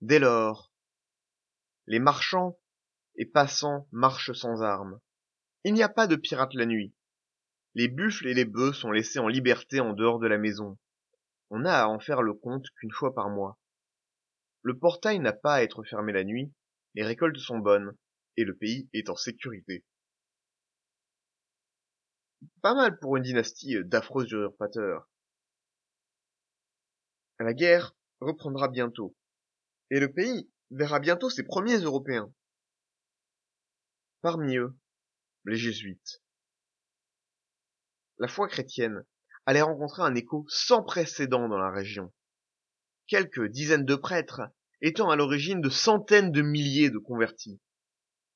Dès 0.00 0.18
lors, 0.18 0.72
les 1.86 2.00
marchands 2.00 2.58
et 3.16 3.26
passants 3.26 3.86
marchent 3.92 4.32
sans 4.32 4.62
armes. 4.62 5.00
Il 5.64 5.74
n'y 5.74 5.82
a 5.82 5.88
pas 5.88 6.06
de 6.06 6.16
pirates 6.16 6.54
la 6.54 6.66
nuit. 6.66 6.92
Les 7.74 7.88
buffles 7.88 8.26
et 8.26 8.34
les 8.34 8.44
bœufs 8.44 8.72
sont 8.72 8.90
laissés 8.90 9.20
en 9.20 9.28
liberté 9.28 9.80
en 9.80 9.92
dehors 9.92 10.18
de 10.18 10.26
la 10.26 10.38
maison. 10.38 10.76
On 11.50 11.60
n'a 11.60 11.84
à 11.84 11.86
en 11.86 12.00
faire 12.00 12.22
le 12.22 12.34
compte 12.34 12.66
qu'une 12.76 12.90
fois 12.90 13.14
par 13.14 13.30
mois. 13.30 13.58
Le 14.62 14.78
portail 14.78 15.20
n'a 15.20 15.32
pas 15.32 15.54
à 15.54 15.62
être 15.62 15.84
fermé 15.84 16.12
la 16.12 16.24
nuit, 16.24 16.52
les 16.94 17.04
récoltes 17.04 17.38
sont 17.38 17.58
bonnes, 17.58 17.96
et 18.36 18.44
le 18.44 18.56
pays 18.56 18.88
est 18.92 19.08
en 19.08 19.16
sécurité. 19.16 19.84
Pas 22.60 22.74
mal 22.74 22.98
pour 22.98 23.16
une 23.16 23.22
dynastie 23.22 23.76
euh, 23.76 23.84
d'affreux 23.84 24.24
usurpateurs. 24.24 25.08
La 27.38 27.54
guerre 27.54 27.94
reprendra 28.20 28.68
bientôt, 28.68 29.16
et 29.90 30.00
le 30.00 30.12
pays 30.12 30.50
verra 30.70 31.00
bientôt 31.00 31.30
ses 31.30 31.44
premiers 31.44 31.78
Européens. 31.78 32.32
Parmi 34.22 34.56
eux, 34.56 34.74
les 35.44 35.56
Jésuites. 35.56 36.22
La 38.18 38.28
foi 38.28 38.48
chrétienne 38.48 39.04
allait 39.46 39.62
rencontrer 39.62 40.02
un 40.02 40.14
écho 40.14 40.44
sans 40.48 40.82
précédent 40.82 41.48
dans 41.48 41.58
la 41.58 41.70
région. 41.70 42.12
Quelques 43.06 43.48
dizaines 43.48 43.84
de 43.84 43.96
prêtres 43.96 44.42
étant 44.80 45.10
à 45.10 45.16
l'origine 45.16 45.60
de 45.60 45.68
centaines 45.68 46.32
de 46.32 46.42
milliers 46.42 46.90
de 46.90 46.98
convertis, 46.98 47.60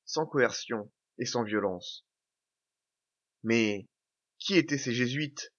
sans 0.05 0.25
coercion 0.25 0.91
et 1.17 1.25
sans 1.25 1.43
violence. 1.43 2.05
Mais 3.43 3.87
qui 4.39 4.55
étaient 4.55 4.77
ces 4.77 4.93
jésuites? 4.93 5.53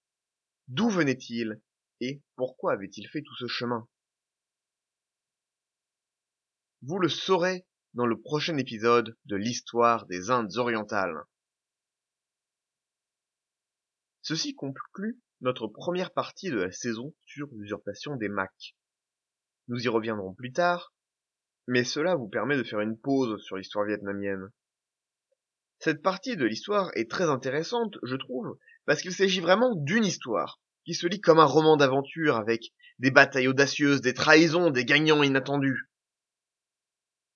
D'où 0.67 0.89
venaient-ils? 0.89 1.61
Et 2.01 2.21
pourquoi 2.35 2.73
avaient-ils 2.73 3.07
fait 3.09 3.21
tout 3.21 3.35
ce 3.35 3.47
chemin? 3.47 3.87
Vous 6.81 6.97
le 6.97 7.09
saurez 7.09 7.65
dans 7.93 8.05
le 8.05 8.19
prochain 8.19 8.57
épisode 8.57 9.17
de 9.25 9.35
l'histoire 9.35 10.05
des 10.05 10.29
Indes 10.29 10.57
orientales. 10.57 11.25
Ceci 14.21 14.53
conclut 14.53 15.19
notre 15.41 15.67
première 15.67 16.11
partie 16.11 16.49
de 16.49 16.57
la 16.57 16.71
saison 16.71 17.15
sur 17.25 17.47
l'usurpation 17.53 18.15
des 18.17 18.27
Macs. 18.27 18.75
Nous 19.69 19.83
y 19.83 19.87
reviendrons 19.87 20.33
plus 20.33 20.51
tard, 20.51 20.93
mais 21.67 21.83
cela 21.83 22.15
vous 22.15 22.27
permet 22.27 22.57
de 22.57 22.63
faire 22.63 22.81
une 22.81 22.99
pause 22.99 23.41
sur 23.41 23.55
l'histoire 23.55 23.85
vietnamienne. 23.85 24.49
Cette 25.79 26.01
partie 26.01 26.35
de 26.35 26.45
l'histoire 26.45 26.91
est 26.95 27.09
très 27.09 27.29
intéressante, 27.29 27.97
je 28.03 28.17
trouve, 28.17 28.57
parce 28.85 29.01
qu'il 29.01 29.13
s'agit 29.13 29.39
vraiment 29.39 29.73
d'une 29.75 30.03
histoire, 30.03 30.59
qui 30.83 30.93
se 30.93 31.07
lit 31.07 31.21
comme 31.21 31.39
un 31.39 31.45
roman 31.45 31.77
d'aventure 31.77 32.35
avec 32.35 32.73
des 32.97 33.11
batailles 33.11 33.47
audacieuses, 33.47 34.01
des 34.01 34.13
trahisons, 34.13 34.71
des 34.71 34.83
gagnants 34.83 35.23
inattendus. 35.23 35.89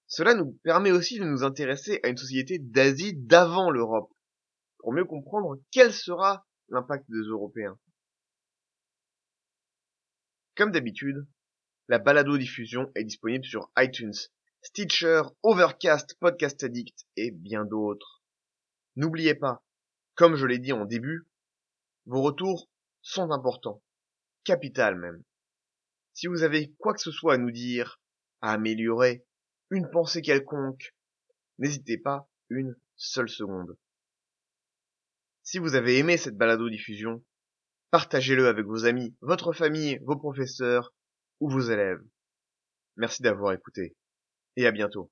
Cela 0.08 0.34
nous 0.34 0.60
permet 0.64 0.92
aussi 0.92 1.18
de 1.18 1.24
nous 1.24 1.44
intéresser 1.44 2.02
à 2.04 2.10
une 2.10 2.18
société 2.18 2.60
d'Asie 2.60 3.14
d'avant 3.16 3.72
l'Europe, 3.72 4.12
pour 4.80 4.92
mieux 4.92 5.06
comprendre 5.06 5.58
quel 5.72 5.94
sera 5.94 6.46
l'impact 6.74 7.10
des 7.10 7.22
Européens. 7.22 7.80
Comme 10.56 10.72
d'habitude, 10.72 11.26
la 11.88 12.00
balado-diffusion 12.00 12.92
est 12.96 13.04
disponible 13.04 13.46
sur 13.46 13.72
iTunes, 13.78 14.14
Stitcher, 14.62 15.22
Overcast, 15.44 16.16
Podcast 16.20 16.64
Addict 16.64 17.06
et 17.16 17.32
bien 17.32 17.66
d'autres. 17.66 18.24
N'oubliez 18.96 19.36
pas, 19.36 19.64
comme 20.16 20.36
je 20.36 20.46
l'ai 20.46 20.60
dit 20.60 20.74
en 20.74 20.86
début, 20.86 21.28
vos 22.06 22.22
retours 22.22 22.70
sont 23.02 23.32
importants, 23.32 23.84
capital 24.44 24.96
même. 24.96 25.24
Si 26.14 26.28
vous 26.28 26.44
avez 26.44 26.74
quoi 26.80 26.94
que 26.94 27.02
ce 27.02 27.12
soit 27.12 27.36
à 27.36 27.38
nous 27.38 27.52
dire, 27.52 28.02
à 28.42 28.54
améliorer, 28.54 29.26
une 29.70 29.90
pensée 29.90 30.22
quelconque, 30.22 30.96
n'hésitez 31.58 31.98
pas 31.98 32.30
une 32.50 32.76
seule 32.96 33.30
seconde. 33.30 33.78
Si 35.44 35.60
vous 35.60 35.76
avez 35.76 35.98
aimé 35.98 36.16
cette 36.16 36.38
balado-diffusion, 36.38 37.22
partagez-le 37.92 38.48
avec 38.48 38.66
vos 38.66 38.86
amis, 38.86 39.16
votre 39.20 39.52
famille, 39.52 40.00
vos 40.04 40.16
professeurs 40.16 40.94
ou 41.42 41.50
vos 41.50 41.60
élèves. 41.60 42.02
Merci 42.96 43.22
d'avoir 43.24 43.54
écouté 43.54 43.96
et 44.56 44.66
à 44.66 44.72
bientôt. 44.72 45.12